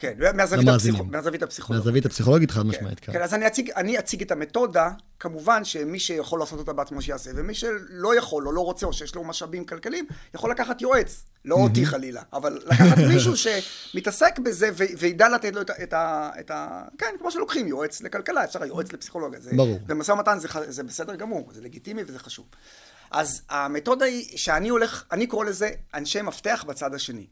[0.01, 0.69] כן, מהזווית.
[0.69, 1.05] הפסיכו...
[1.05, 1.85] מהזווית הפסיכולוגית.
[1.85, 3.13] מהזווית הפסיכולוגית חד משמעית, כן.
[3.13, 7.31] כן, אז אני אציג, אני אציג את המתודה, כמובן שמי שיכול לעשות אותה בעצמו שיעשה,
[7.35, 11.55] ומי שלא יכול או לא רוצה או שיש לו משאבים כלכליים, יכול לקחת יועץ, לא
[11.55, 15.83] אותי חלילה, אבל לקחת מישהו שמתעסק בזה ו- וידע לתת לו את ה...
[15.83, 19.41] את ה, את ה כן, כמו שלוקחים יועץ לכלכלה, אפשר יועץ לפסיכולוגיה.
[19.41, 19.79] זה, ברור.
[19.87, 22.47] במשא ומתן זה, זה בסדר גמור, זה לגיטימי וזה חשוב.
[23.11, 27.27] אז המתודה היא שאני הולך, אני קורא לזה אנשי מפתח בצד השני,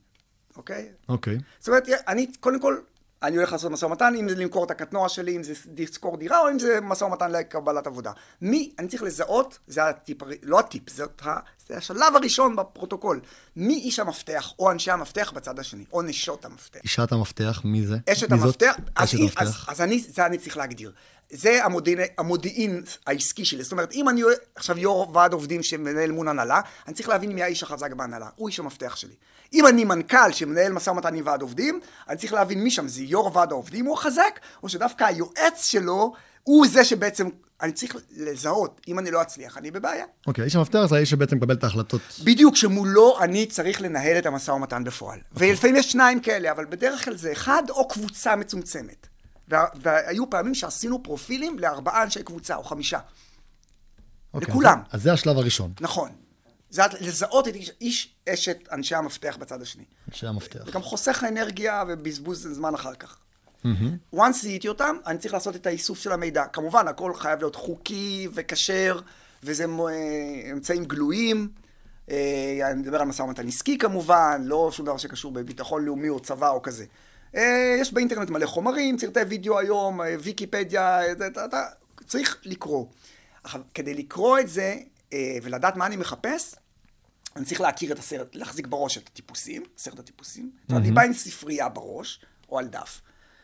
[0.58, 0.88] אוקיי?
[1.08, 2.76] אוקיי, זאת אומרת, אני, קודם כל,
[3.22, 6.40] אני הולך לעשות משא ומתן, אם זה למכור את הקטנוע שלי, אם זה לשכור דירה,
[6.40, 8.12] או אם זה משא ומתן לקבלת עבודה.
[8.42, 11.36] מי, אני צריך לזהות, זה הטיפ, לא הטיפ, זה, ה,
[11.66, 13.20] זה השלב הראשון בפרוטוקול.
[13.56, 16.80] מי איש המפתח, או אנשי המפתח בצד השני, או נשות המפתח.
[16.82, 17.96] אישת המפתח, מי זה?
[18.12, 18.62] אשת מי זאת?
[18.62, 19.68] המפתח, אז, אשת אם, אז, המפתח.
[19.68, 20.92] אז אני, זה אני צריך להגדיר.
[21.30, 23.62] זה המודיעין, המודיעין העסקי שלי.
[23.62, 24.22] זאת אומרת, אם אני
[24.54, 28.28] עכשיו יו"ר ועד עובדים שמנהל מול הנהלה, אני צריך להבין מי האיש החזק בהנהלה.
[28.36, 29.14] הוא איש המפתח שלי.
[29.52, 33.02] אם אני מנכ"ל שמנהל משא ומתן עם ועד עובדים, אני צריך להבין מי שם, זה
[33.02, 36.12] יו"ר ועד העובדים הוא החזק, או שדווקא היועץ שלו
[36.42, 37.28] הוא זה שבעצם,
[37.62, 38.80] אני צריך לזהות.
[38.88, 40.04] אם אני לא אצליח, אני בבעיה.
[40.26, 42.00] אוקיי, איש המפתח זה האיש שבעצם מקבל את ההחלטות.
[42.24, 45.18] בדיוק, שמולו אני צריך לנהל את המשא ומתן בפועל.
[45.32, 49.06] ולפעמים יש שניים כאלה, אבל בדרך כלל זה אחד או קבוצה מצומצמת.
[49.48, 52.98] וה- והיו פעמים שעשינו פרופילים לארבעה אנשי קבוצה, או חמישה.
[54.34, 54.80] אוקיי, לכולם.
[54.90, 56.10] אז, אז זה השלב הראשון, נכון.
[56.70, 59.84] זה לזהות את איש, איש אשת אנשי המפתח בצד השני.
[60.08, 60.64] אנשי המפתח.
[60.66, 63.18] זה גם חוסך אנרגיה ובזבוז זמן אחר כך.
[64.14, 66.44] once זיהיתי אותם, אני צריך לעשות את האיסוף של המידע.
[66.46, 69.00] כמובן, הכל חייב להיות חוקי וכשר,
[69.42, 71.48] וזה אה, אמצעים גלויים.
[72.10, 76.20] אה, אני מדבר על משא ומתן עסקי כמובן, לא שום דבר שקשור בביטחון לאומי או
[76.20, 76.84] צבא או כזה.
[77.36, 81.12] אה, יש באינטרנט מלא חומרים, סרטי וידאו היום, אה, ויקיפדיה, אה,
[81.44, 81.62] אתה,
[82.06, 82.86] צריך לקרוא.
[83.44, 84.76] עכשיו, כדי לקרוא את זה
[85.42, 86.54] ולדעת מה אני מחפש,
[87.36, 90.50] אני צריך להכיר את הסרט, להחזיק בראש את הטיפוסים, סרט הטיפוסים.
[90.50, 90.76] Mm-hmm.
[90.76, 93.00] אני בא עם ספרייה בראש, או על דף.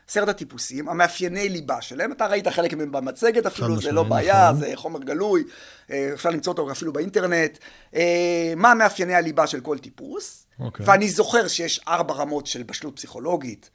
[0.08, 4.60] סרט הטיפוסים, המאפייני ליבה שלהם, אתה ראית חלק מהם במצגת אפילו, זה לא בעיה, נכון.
[4.60, 5.44] זה חומר גלוי,
[6.14, 7.58] אפשר למצוא אותו אפילו באינטרנט.
[8.56, 10.86] מה מאפייני הליבה של כל טיפוס, אוקיי.
[10.86, 13.70] ואני זוכר שיש ארבע רמות של בשלות פסיכולוגית,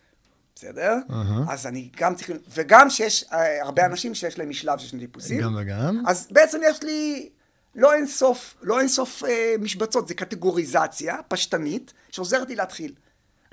[0.60, 0.96] בסדר?
[1.12, 1.44] אהה.
[1.50, 5.42] אז אני גם צריך, וגם שיש אה, הרבה אנשים שיש להם משלב של שני טיפוסים.
[5.42, 6.04] גם וגם.
[6.08, 7.30] אז בעצם יש לי
[7.76, 12.94] לא אין סוף, לא אין סוף אה, משבצות, זה קטגוריזציה פשטנית שעוזרת לי להתחיל.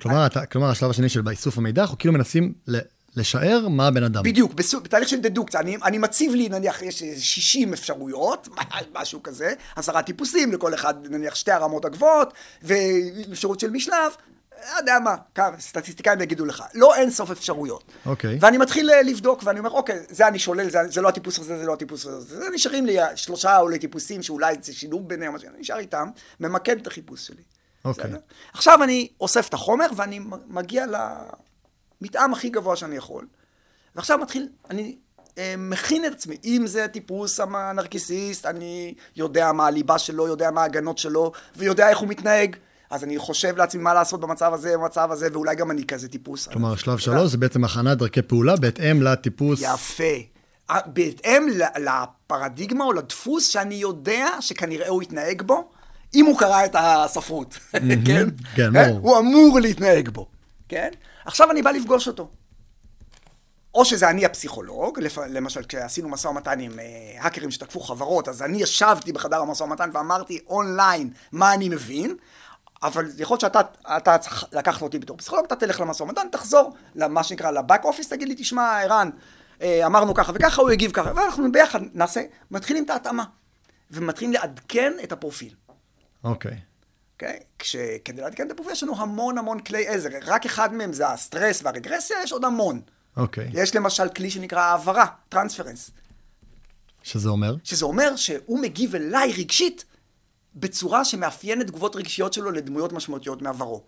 [0.01, 2.77] כלומר, אתה, כלומר, השלב השני של באיסוף המידע, אנחנו כאילו מנסים ל,
[3.15, 4.23] לשער מה הבן אדם.
[4.23, 8.47] בדיוק, בסוג, בתהליך של דדוקציה, אני, אני מציב לי, נניח, יש איזה 60 אפשרויות,
[8.93, 12.33] משהו כזה, עשרה טיפוסים, לכל אחד, נניח, שתי הרמות הגבוהות,
[12.63, 14.11] ואפשרות של משלב,
[14.57, 17.83] לא יודע מה, כמה, סטטיסטיקאים יגידו לך, לא אין סוף אפשרויות.
[18.05, 18.37] אוקיי.
[18.41, 21.57] ואני מתחיל אה, לבדוק, ואני אומר, אוקיי, זה אני שולל, זה, זה לא הטיפוס הזה,
[21.57, 25.59] זה לא הטיפוס הזה, זה נשארים לי שלושה אולי טיפוסים, שאולי זה שילוב ביניהם, אני
[25.59, 27.43] נשאר איתם, ממקד את החיפוש שלי.
[27.85, 28.03] אוקיי.
[28.03, 28.19] בסדר?
[28.53, 30.95] עכשיו אני אוסף את החומר, ואני מגיע ל...
[32.01, 33.27] המתאם הכי גבוה שאני יכול,
[33.95, 34.97] ועכשיו מתחיל, אני
[35.37, 36.37] אה, מכין את עצמי.
[36.45, 41.97] אם זה הטיפוס הנרקיסיסט, אני יודע מה הליבה שלו, יודע מה ההגנות שלו, ויודע איך
[41.97, 42.55] הוא מתנהג.
[42.89, 46.47] אז אני חושב לעצמי מה לעשות במצב הזה, במצב הזה, ואולי גם אני כזה טיפוס.
[46.47, 49.61] כלומר, שלב שלוש זה בעצם הכנת דרכי פעולה בהתאם לטיפוס.
[49.61, 50.03] יפה.
[50.85, 51.47] בהתאם
[51.79, 55.69] לפרדיגמה או לדפוס שאני יודע שכנראה הוא יתנהג בו,
[56.15, 57.59] אם הוא קרא את הספרות,
[58.05, 58.27] כן?
[58.55, 58.87] כן, אה?
[58.87, 58.99] ברור.
[59.09, 60.27] הוא אמור להתנהג בו,
[60.69, 60.89] כן?
[61.25, 62.29] עכשיו אני בא לפגוש אותו.
[63.73, 66.85] או שזה אני הפסיכולוג, למשל כשעשינו משא ומתן עם אה,
[67.19, 72.15] האקרים שתקפו חברות, אז אני ישבתי בחדר המשא ומתן ואמרתי אונליין מה אני מבין,
[72.83, 73.61] אבל יכול להיות שאתה
[74.51, 78.27] לקחת אותי בתור פסיכולוג, אתה תלך למשא ומתן, תחזור למה שנקרא ל back office, תגיד
[78.27, 79.09] לי, תשמע, ערן,
[79.61, 82.21] אה, אמרנו ככה וככה, הוא הגיב ככה, ואנחנו ביחד נעשה,
[82.51, 83.23] מתחילים את ההתאמה,
[83.91, 85.53] ומתחילים לעדכן את הפרופיל.
[86.23, 86.59] אוקיי.
[87.13, 87.39] אוקיי?
[87.59, 91.61] כשכדי לעדכן את הפרופיל יש לנו המון המון כלי עזר, רק אחד מהם זה הסטרס
[91.63, 92.81] והרגרסיה, יש עוד המון.
[93.17, 93.49] אוקיי.
[93.53, 95.91] יש למשל כלי שנקרא העברה, transference,
[97.03, 97.55] שזה אומר?
[97.63, 99.85] שזה אומר שהוא מגיב אליי רגשית
[100.59, 103.81] בצורה שמאפיינת תגובות רגשיות שלו לדמויות משמעותיות מעברו.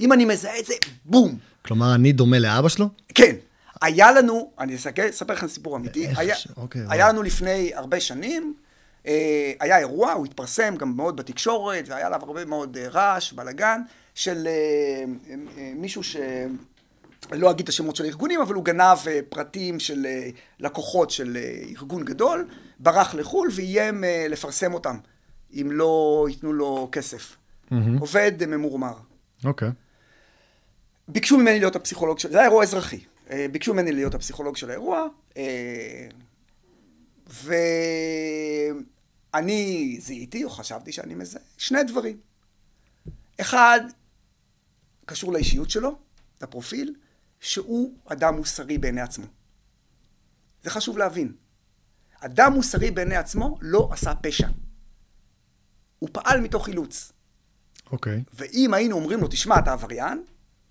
[0.00, 1.38] אם אני מזהה את זה, בום.
[1.62, 2.88] כלומר, אני דומה לאבא שלו?
[3.14, 3.36] כן.
[3.82, 7.08] היה לנו, אני אספר אספר לכם סיפור אמיתי, היה, ש- אוקיי, היה.
[7.08, 8.54] לנו לפני הרבה שנים,
[9.06, 13.80] אה, היה אירוע, הוא התפרסם גם מאוד בתקשורת, והיה עליו הרבה מאוד אה, רעש, בלאגן,
[14.14, 14.52] של אה,
[15.30, 16.16] אה, אה, מישהו ש...
[17.32, 20.28] לא אגיד את השמות של הארגונים, אבל הוא גנב אה, פרטים של אה,
[20.60, 22.48] לקוחות של אה, ארגון גדול,
[22.78, 24.96] ברח לחו"ל ואיים אה, לפרסם אותם,
[25.52, 27.36] אם לא ייתנו לו כסף.
[28.00, 28.94] עובד אה, ממורמר.
[29.44, 29.70] אוקיי.
[31.08, 32.30] ביקשו ממני להיות הפסיכולוג של...
[32.30, 33.00] זה היה אירוע אזרחי.
[33.30, 36.08] אה, ביקשו ממני להיות הפסיכולוג של האירוע, אה,
[39.32, 42.16] ואני זיהיתי, או חשבתי שאני מזהה, שני דברים.
[43.40, 43.80] אחד,
[45.04, 45.98] קשור לאישיות שלו,
[46.42, 46.94] לפרופיל,
[47.40, 49.26] שהוא אדם מוסרי בעיני עצמו.
[50.62, 51.32] זה חשוב להבין.
[52.20, 54.48] אדם מוסרי בעיני עצמו לא עשה פשע.
[56.00, 57.12] הוא פעל מתוך אילוץ.
[57.92, 58.22] אוקיי.
[58.34, 60.22] ואם היינו אומרים לו, תשמע, אתה עבריין,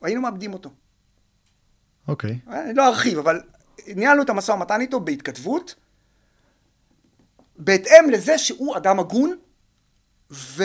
[0.02, 0.70] היינו מאבדים אותו.
[2.08, 2.40] אוקיי.
[2.48, 3.42] אני לא ארחיב, אבל
[3.88, 5.76] ניהלנו את המשא ומתן איתו בהתכתבות,
[7.56, 9.38] בהתאם לזה שהוא אדם הגון,
[10.32, 10.58] וזה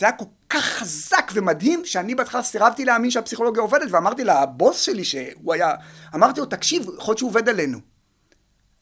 [0.00, 5.54] היה כל כך חזק ומדהים, שאני בהתחלה סירבתי להאמין שהפסיכולוגיה עובדת, ואמרתי לבוס שלי שהוא
[5.54, 5.70] היה,
[6.14, 7.78] אמרתי לו, תקשיב, יכול להיות שהוא עובד עלינו.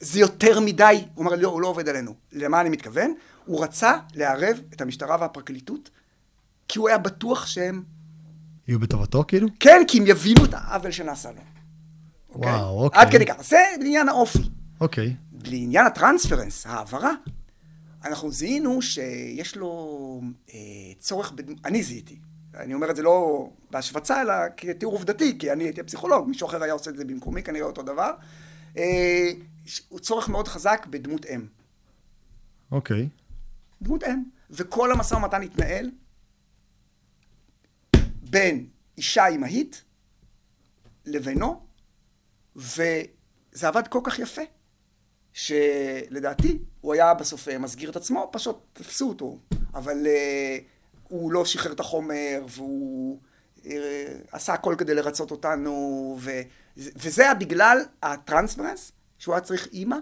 [0.00, 2.14] זה יותר מדי, הוא אמר לא, הוא לא עובד עלינו.
[2.32, 3.14] למה אני מתכוון?
[3.44, 5.90] הוא רצה לערב את המשטרה והפרקליטות,
[6.68, 7.82] כי הוא היה בטוח שהם
[8.68, 9.48] יהיו בטובתו כאילו?
[9.60, 11.40] כן, כי הם יבינו את העוול שנעשה לו.
[12.30, 13.00] וואו, אוקיי.
[13.00, 13.42] עד כדי כך.
[13.42, 14.50] זה לעניין האופי.
[14.80, 15.16] אוקיי.
[15.44, 17.12] לעניין הטרנספרנס, העברה,
[18.04, 20.20] אנחנו זיהינו שיש לו
[20.54, 20.58] אה,
[20.98, 21.44] צורך, בד...
[21.64, 22.18] אני זיהיתי,
[22.54, 26.62] אני אומר את זה לא בהשווצה, אלא כתיאור עובדתי, כי אני הייתי פסיכולוג, מישהו אחר
[26.62, 28.10] היה עושה את זה במקומי, כנראה אותו דבר.
[28.76, 29.30] אה,
[29.88, 31.46] הוא צורך מאוד חזק בדמות אם.
[32.72, 33.08] אוקיי.
[33.82, 34.22] דמות אם.
[34.50, 35.90] וכל המשא ומתן התנהל
[38.30, 38.66] בין
[38.98, 39.84] אישה אימהית
[41.06, 41.66] לבינו,
[42.56, 44.42] וזה עבד כל כך יפה,
[45.32, 49.38] שלדעתי הוא היה בסוף אה, מסגיר את עצמו, פשוט תפסו אותו,
[49.74, 50.62] אבל uh,
[51.02, 53.20] הוא לא שחרר את החומר, והוא
[53.56, 53.66] uh,
[54.32, 56.30] עשה הכל כדי לרצות אותנו, ו,
[56.76, 59.96] וזה היה בגלל הטרנספרנס, שהוא היה צריך אימא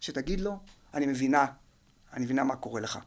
[0.00, 0.58] שתגיד לו,
[0.94, 1.46] אני מבינה,
[2.12, 2.98] אני מבינה מה קורה לך.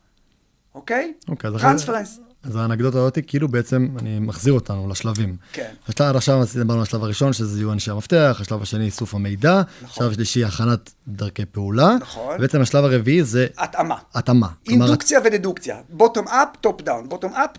[0.76, 1.14] אוקיי?
[1.28, 2.20] אוקיי, טרנספרנס.
[2.48, 5.36] אז האנקדוטה הזאת, כאילו בעצם, אני מחזיר אותנו לשלבים.
[5.54, 5.72] כן.
[5.88, 9.90] השלב, עכשיו דיברנו על השלב הראשון, שזה יהיו אנשי המפתח, השלב השני, איסוף המידע, נכון.
[9.90, 11.96] השלב השלישי, הכנת דרכי פעולה.
[12.02, 12.38] נכון.
[12.38, 13.96] בעצם השלב הרביעי זה התאמה.
[14.14, 14.48] התאמה.
[14.68, 15.78] כלומר, אינדוקציה ודדוקציה.
[15.90, 17.10] Bottom up, top down.
[17.10, 17.50] Bottom up,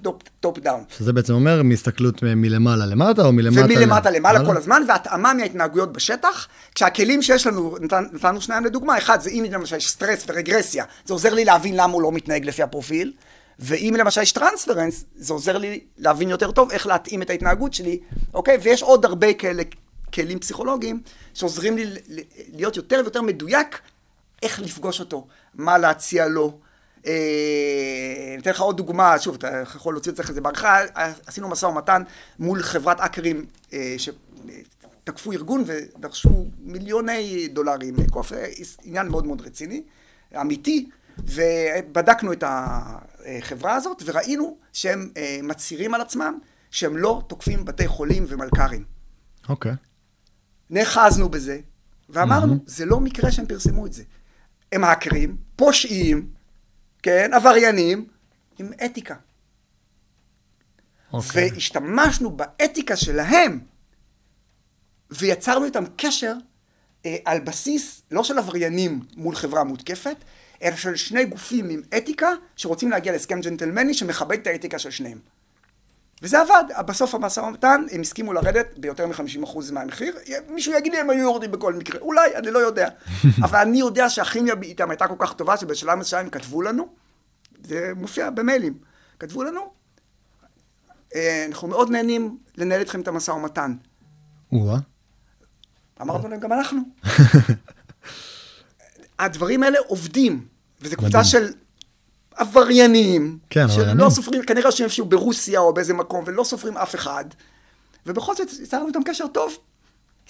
[0.41, 0.85] top down.
[0.99, 3.65] שזה בעצם אומר מהסתכלות מלמעלה למטה, או מלמטה...
[3.65, 4.47] ומלמטה למעלה?
[4.47, 9.45] כל הזמן, והתאמה מההתנהגויות בשטח, כשהכלים שיש לנו, נתן, נתנו שניים לדוגמה, אחד זה אם
[9.51, 13.13] למשל יש סטרס ורגרסיה, זה עוזר לי להבין למה הוא לא מתנהג לפי הפרופיל,
[13.59, 18.01] ואם למשל יש transference, זה עוזר לי להבין יותר טוב איך להתאים את ההתנהגות שלי,
[18.35, 18.59] אוקיי?
[18.63, 19.63] ויש עוד הרבה כאלה
[20.15, 21.01] כלים פסיכולוגיים
[21.35, 21.85] שעוזרים לי
[22.53, 23.81] להיות יותר ויותר מדויק
[24.43, 26.59] איך לפגוש אותו, מה להציע לו.
[27.07, 27.13] אה,
[28.33, 30.79] אני אתן לך עוד דוגמה, שוב, אתה יכול להוציא את זה אחרי זה בערכה,
[31.27, 32.03] עשינו משא ומתן
[32.39, 37.97] מול חברת האקרים אה, שתקפו ארגון ודרשו מיליוני דולרים,
[38.33, 38.47] אה,
[38.85, 39.83] עניין מאוד מאוד רציני,
[40.41, 40.89] אמיתי,
[41.19, 42.45] ובדקנו את
[43.39, 46.39] החברה הזאת וראינו שהם אה, מצהירים על עצמם
[46.71, 48.85] שהם לא תוקפים בתי חולים ומלכ"רים.
[49.49, 49.73] אוקיי.
[50.71, 51.61] נאחזנו בזה,
[52.09, 54.03] ואמרנו, זה לא מקרה שהם פרסמו את זה.
[54.73, 56.31] הם האקרים, פושעים,
[57.03, 58.07] כן, עבריינים,
[58.59, 59.15] עם אתיקה.
[61.13, 61.51] אוקיי.
[61.53, 63.61] והשתמשנו באתיקה שלהם
[65.11, 66.35] ויצרנו איתם קשר
[67.07, 70.17] אה, על בסיס לא של עבריינים מול חברה מותקפת,
[70.63, 75.19] אלא של שני גופים עם אתיקה שרוצים להגיע להסכם ג'נטלמני שמכבד את האתיקה של שניהם.
[76.23, 80.17] וזה עבד, בסוף המשא ומתן הם הסכימו לרדת ביותר מ-50% מהמחיר,
[80.49, 82.89] מישהו יגיד לי הם היו יורדים בכל מקרה, אולי, אני לא יודע,
[83.45, 86.89] אבל אני יודע שהכימיה איתם הייתה כל כך טובה שבשלב מסוים הם כתבו לנו,
[87.65, 88.79] זה מופיע במיילים,
[89.19, 89.61] כתבו לנו,
[91.15, 93.75] "אה, אנחנו מאוד נהנים לנהל איתכם את המשא ומתן.
[96.01, 96.81] אמרנו להם גם אנחנו.
[99.19, 100.45] הדברים האלה עובדים,
[100.81, 101.25] וזו קבוצה.
[101.25, 101.49] של
[102.37, 104.11] עבריינים, כן, שלא עבריינים.
[104.11, 107.25] סופרים, כנראה שהם איפשהו ברוסיה או באיזה מקום, ולא סופרים אף אחד,
[108.07, 109.59] ובכל זאת יצרנו איתם קשר טוב.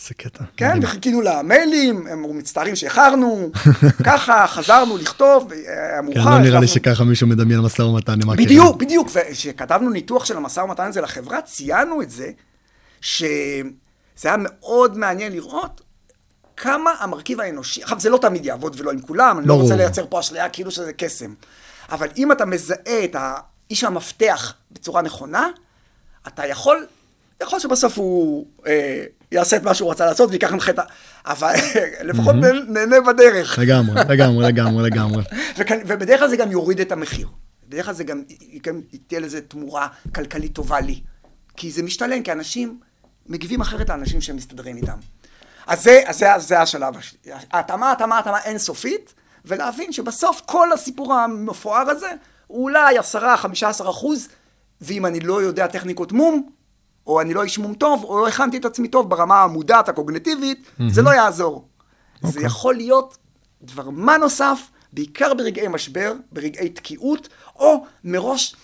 [0.02, 0.44] איזה קטע.
[0.56, 0.78] כן.
[0.82, 3.50] וחיכינו למיילים, הם אמרו, מצטערים שאיחרנו,
[4.06, 6.24] ככה, חזרנו לכתוב, היה מאוחר.
[6.24, 8.44] כן, לא נראה לי שככה מישהו מדמיין משא ומתן עם הקרן.
[8.44, 9.08] בדיוק, בדיוק.
[9.12, 12.30] וכשכתבנו ניתוח של המשא ומתן הזה לחברה, ציינו את זה,
[13.00, 13.28] שזה
[14.24, 15.80] היה מאוד מעניין לראות
[16.58, 19.54] כמה המרכיב האנושי, עכשיו זה לא תמיד יעבוד ולא עם כולם, אני לא.
[19.54, 21.34] רוצה לייצר פה אשליה כאילו שזה קסם,
[21.92, 25.48] אבל אם אתה מזהה את האיש המפתח בצורה נכונה,
[26.26, 26.86] אתה יכול,
[27.42, 30.82] יכול שבסוף הוא אה, יעשה את מה שהוא רצה לעשות ויקח ממך את ה...
[31.26, 31.54] אבל
[32.08, 32.34] לפחות
[32.68, 33.58] נהנה בדרך.
[33.58, 35.22] לגמרי, לגמרי, לגמרי, לגמרי.
[35.88, 37.28] ובדרך כלל זה גם יוריד את המחיר.
[37.68, 38.22] בדרך כלל זה גם,
[39.06, 41.00] תהיה לזה תמורה כלכלית טובה לי.
[41.56, 42.80] כי זה משתלם, כי אנשים
[43.26, 44.98] מגיבים אחרת לאנשים שהם מסתדרים איתם.
[45.68, 47.18] אז זה, אז זה, זה השלב השני.
[47.50, 49.14] ההתאמה, התאמה, התאמה אינסופית,
[49.44, 52.10] ולהבין שבסוף כל הסיפור המפואר הזה,
[52.46, 54.28] הוא אולי עשרה, חמישה עשר אחוז,
[54.80, 56.48] ואם אני לא יודע טכניקות מום,
[57.06, 60.70] או אני לא איש מום טוב, או לא הכנתי את עצמי טוב ברמה המודעת, הקוגנטיבית,
[60.88, 61.68] זה לא יעזור.
[62.22, 63.16] זה יכול להיות
[63.62, 64.60] דבר מה נוסף,
[64.92, 68.56] בעיקר ברגעי משבר, ברגעי תקיעות, או מראש,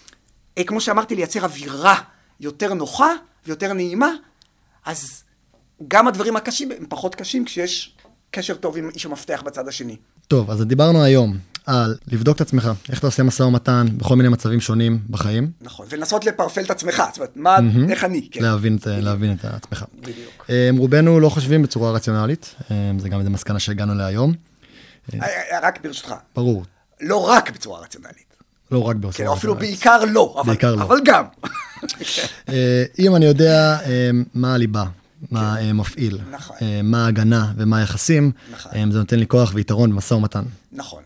[0.58, 2.00] אה, כמו שאמרתי, לייצר אווירה
[2.40, 3.10] יותר נוחה
[3.46, 4.10] ויותר נעימה,
[4.84, 5.23] אז
[5.88, 7.94] גם הדברים הקשים הם פחות קשים כשיש
[8.30, 9.96] קשר טוב עם איש המפתח בצד השני.
[10.28, 14.28] טוב, אז דיברנו היום על לבדוק את עצמך, איך אתה עושה משא ומתן בכל מיני
[14.28, 17.56] מצבים שונים בחיים, נכון, ולנסות לפרפל את עצמך, זאת אומרת, מה,
[17.88, 18.42] איך אני, כן.
[18.42, 19.84] להבין, את- להבין את עצמך.
[20.00, 20.46] בדיוק.
[20.50, 24.32] אה, רובנו לא חושבים בצורה רציונלית, אה, זה גם איזה מסקנה שהגענו אליה היום.
[25.14, 25.18] אה,
[25.52, 26.64] אה, רק ברשותך, ברור,
[27.00, 28.34] לא רק בצורה רציונלית.
[28.70, 29.78] לא רק כן, בצורה או אפילו רציונלית.
[29.80, 30.82] בעיקר לא, אבל, בעיקר לא.
[30.82, 31.24] אבל גם.
[32.48, 34.84] אה, אם אני יודע אה, מה הליבה,
[35.30, 36.56] מה אה, מפעיל, נכון.
[36.62, 38.72] אה, מה ההגנה ומה היחסים, נכון.
[38.74, 40.42] אה, זה נותן לי כוח ויתרון במשא ומתן.
[40.72, 41.02] נכון.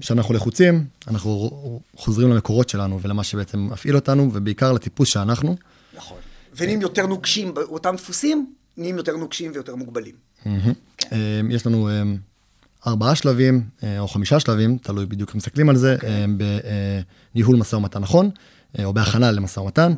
[0.00, 1.50] כשאנחנו לחוצים, אנחנו
[1.96, 5.56] חוזרים למקורות שלנו ולמה שבעצם מפעיל אותנו, ובעיקר לטיפוס שאנחנו.
[5.96, 6.18] נכון.
[6.56, 10.14] ונהיים יותר נוקשים באותם דפוסים, נהיים יותר נוקשים ויותר מוגבלים.
[10.46, 11.88] אה, יש לנו
[12.86, 13.62] ארבעה שלבים,
[13.98, 16.10] או חמישה שלבים, תלוי בדיוק איך מסתכלים על זה, אוקיי.
[16.10, 16.24] אה,
[17.34, 18.30] בניהול משא ומתן נכון,
[18.84, 19.92] או בהכנה למשא ומתן,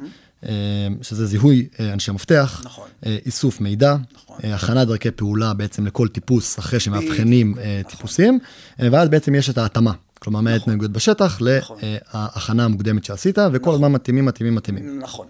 [1.03, 2.89] שזה זיהוי אה, אנשי מפתח, נכון.
[3.07, 4.37] אה, איסוף מידע, נכון.
[4.45, 8.39] אה, הכנת דרכי פעולה בעצם לכל טיפוס, אחרי שמאבחנים אה, טיפוסים,
[8.83, 9.93] אה, ואז בעצם יש את ההתאמה.
[10.19, 11.79] כלומר, מההתנהגות בשטח נכון.
[12.15, 15.01] להכנה המוקדמת שעשית, וכל הזמן מתאימים, מתאימים, מתאימים.
[15.01, 15.27] נכון.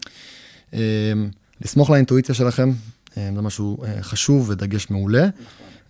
[0.75, 0.79] אה,
[1.61, 2.73] לסמוך על האינטואיציה שלכם,
[3.17, 5.29] אה, זה משהו אה, חשוב ודגש מעולה.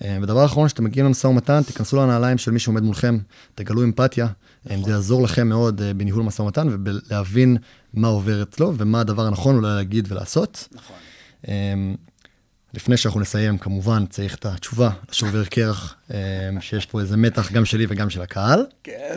[0.04, 3.18] אה, ודבר אחרון, כשאתם מגיעים למשא ומתן, תיכנסו לנעליים של מי שעומד מולכם,
[3.54, 4.26] תגלו אמפתיה,
[4.70, 7.56] אה, זה יעזור לכם מאוד אה, בניהול משא ומתן ולהבין
[7.94, 10.68] מה עובר אצלו ומה הדבר הנכון אולי להגיד ולעשות.
[10.72, 10.96] נכון.
[11.48, 11.74] אה,
[12.74, 17.64] לפני שאנחנו נסיים, כמובן, צריך את התשובה לשובר קרח, אה, שיש פה איזה מתח גם
[17.64, 18.66] שלי וגם של הקהל.
[18.84, 19.16] כן.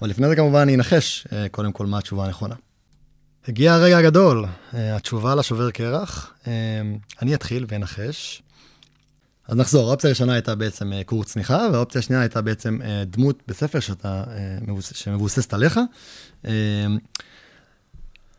[0.00, 2.54] אבל לפני זה כמובן אני אנחש אה, קודם כל מה התשובה הנכונה.
[3.48, 6.34] הגיע הרגע הגדול, אה, התשובה לשובר קרח.
[6.46, 6.52] אה,
[7.22, 8.42] אני אתחיל ואנחש.
[9.48, 13.42] אז נחזור, האופציה הראשונה הייתה בעצם אה, קורס צניחה, והאופציה השנייה הייתה בעצם אה, דמות
[13.46, 15.80] בספר שאתה, אה, מבוס- שמבוססת עליך.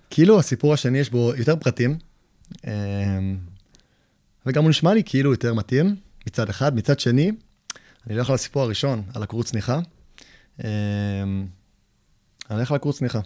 [0.09, 1.97] כאילו הסיפור השני יש בו יותר פרטים,
[4.45, 5.95] וגם הוא נשמע לי כאילו יותר מתאים,
[6.27, 6.75] מצד אחד.
[6.75, 7.31] מצד שני,
[8.07, 9.79] אני אלך על הסיפור הראשון, על הקורס צניחה.
[10.59, 10.65] אני
[12.51, 13.19] אלך על הקורס צניחה.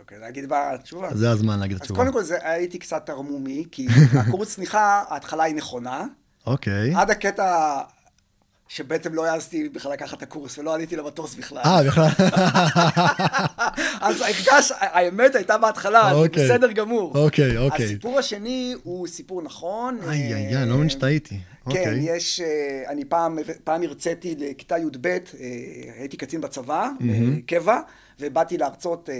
[0.00, 1.14] אוקיי, להגיד בתשובה.
[1.14, 2.00] זה הזמן להגיד את אז התשובה.
[2.00, 3.86] קודם כל זה, הייתי קצת תרמומי, כי
[4.28, 6.04] הקורס צניחה, ההתחלה היא נכונה.
[6.52, 6.94] אוקיי.
[6.94, 7.78] עד הקטע
[8.68, 11.62] שבעצם לא העזתי בכלל לקחת את הקורס ולא עליתי למטוס בכלל.
[11.64, 12.08] אה, בכלל.
[14.00, 16.44] אז הרגש, האמת הייתה בהתחלה, זה אוקיי.
[16.44, 17.12] בסדר גמור.
[17.14, 17.84] אוקיי, אוקיי.
[17.84, 19.98] הסיפור השני הוא סיפור נכון.
[20.02, 21.38] איי, אה, איי, איי, אני לא מבין שטעיתי.
[21.70, 22.16] כן, אוקיי.
[22.16, 25.18] יש, אה, אני פעם, פעם הרציתי לכיתה י"ב, אה,
[25.98, 27.80] הייתי קצין בצבא, אה, קבע,
[28.20, 29.14] ובאתי להרצות, אה,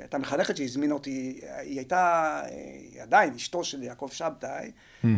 [0.00, 2.48] הייתה מחנכת שהזמינה אותי, היא הייתה, אה,
[2.92, 4.70] היא עדיין אשתו של יעקב שבתאי,
[5.04, 5.10] אה,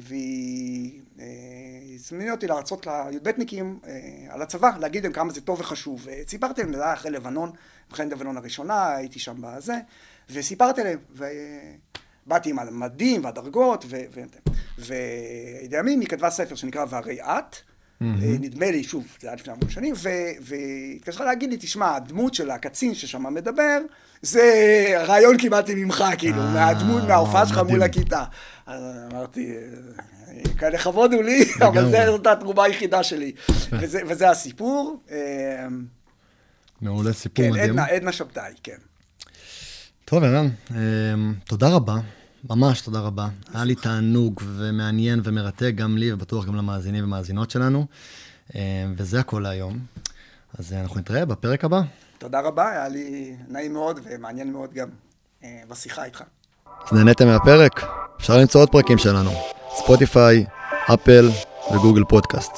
[0.00, 1.00] והיא
[1.94, 3.78] הזמינה אותי להרצות לי"בניקים
[4.28, 6.06] על הצבא, להגיד להם כמה זה טוב וחשוב.
[6.26, 7.52] סיפרתי להם, זה היה אחרי לבנון,
[7.90, 9.74] מלחמת לבנון הראשונה, הייתי שם בזה,
[10.30, 10.98] וסיפרתי להם,
[12.26, 13.84] באתי עם המדים והדרגות,
[14.78, 17.56] וידי ימים היא כתבה ספר שנקרא והרי את.
[18.00, 19.94] נדמה לי, שוב, זה היה לפני המון שנים,
[20.40, 23.78] והתקשרה להגיד לי, תשמע, הדמות של הקצין ששם מדבר,
[24.22, 24.42] זה
[25.06, 27.58] רעיון קיבלתי ממך, כאילו, אה, מהדמות, מההופעה שלך.
[27.58, 28.24] מול הכיתה.
[28.66, 28.82] אז
[29.12, 29.54] אמרתי,
[30.58, 32.06] כאלה כבוד הוא לי, אבל.
[32.06, 33.32] זאת התרומה היחידה שלי.
[34.08, 35.00] וזה הסיפור.
[35.10, 35.66] אה,
[36.80, 37.70] מעולה, סיפור כן, מדהים.
[37.70, 38.76] עדנה, עדנה שבתאי, כן.
[40.04, 40.48] טוב, ערן,
[41.44, 41.96] תודה רבה,
[42.50, 43.28] ממש תודה רבה.
[43.54, 47.86] היה לי תענוג ומעניין ומרתק, גם לי ובטוח גם למאזינים ומאזינות שלנו.
[48.54, 48.60] אמ,
[48.96, 49.78] וזה הכל להיום.
[50.58, 51.82] אז אה, אנחנו נתראה בפרק הבא.
[52.18, 54.88] תודה רבה, היה לי נעים מאוד ומעניין מאוד גם
[55.44, 56.22] אה, בשיחה איתך.
[56.86, 57.82] אז נהניתם מהפרק?
[58.16, 59.30] אפשר למצוא עוד פרקים שלנו.
[59.76, 60.44] ספוטיפיי,
[60.94, 61.28] אפל
[61.74, 62.52] וגוגל פודקאסט.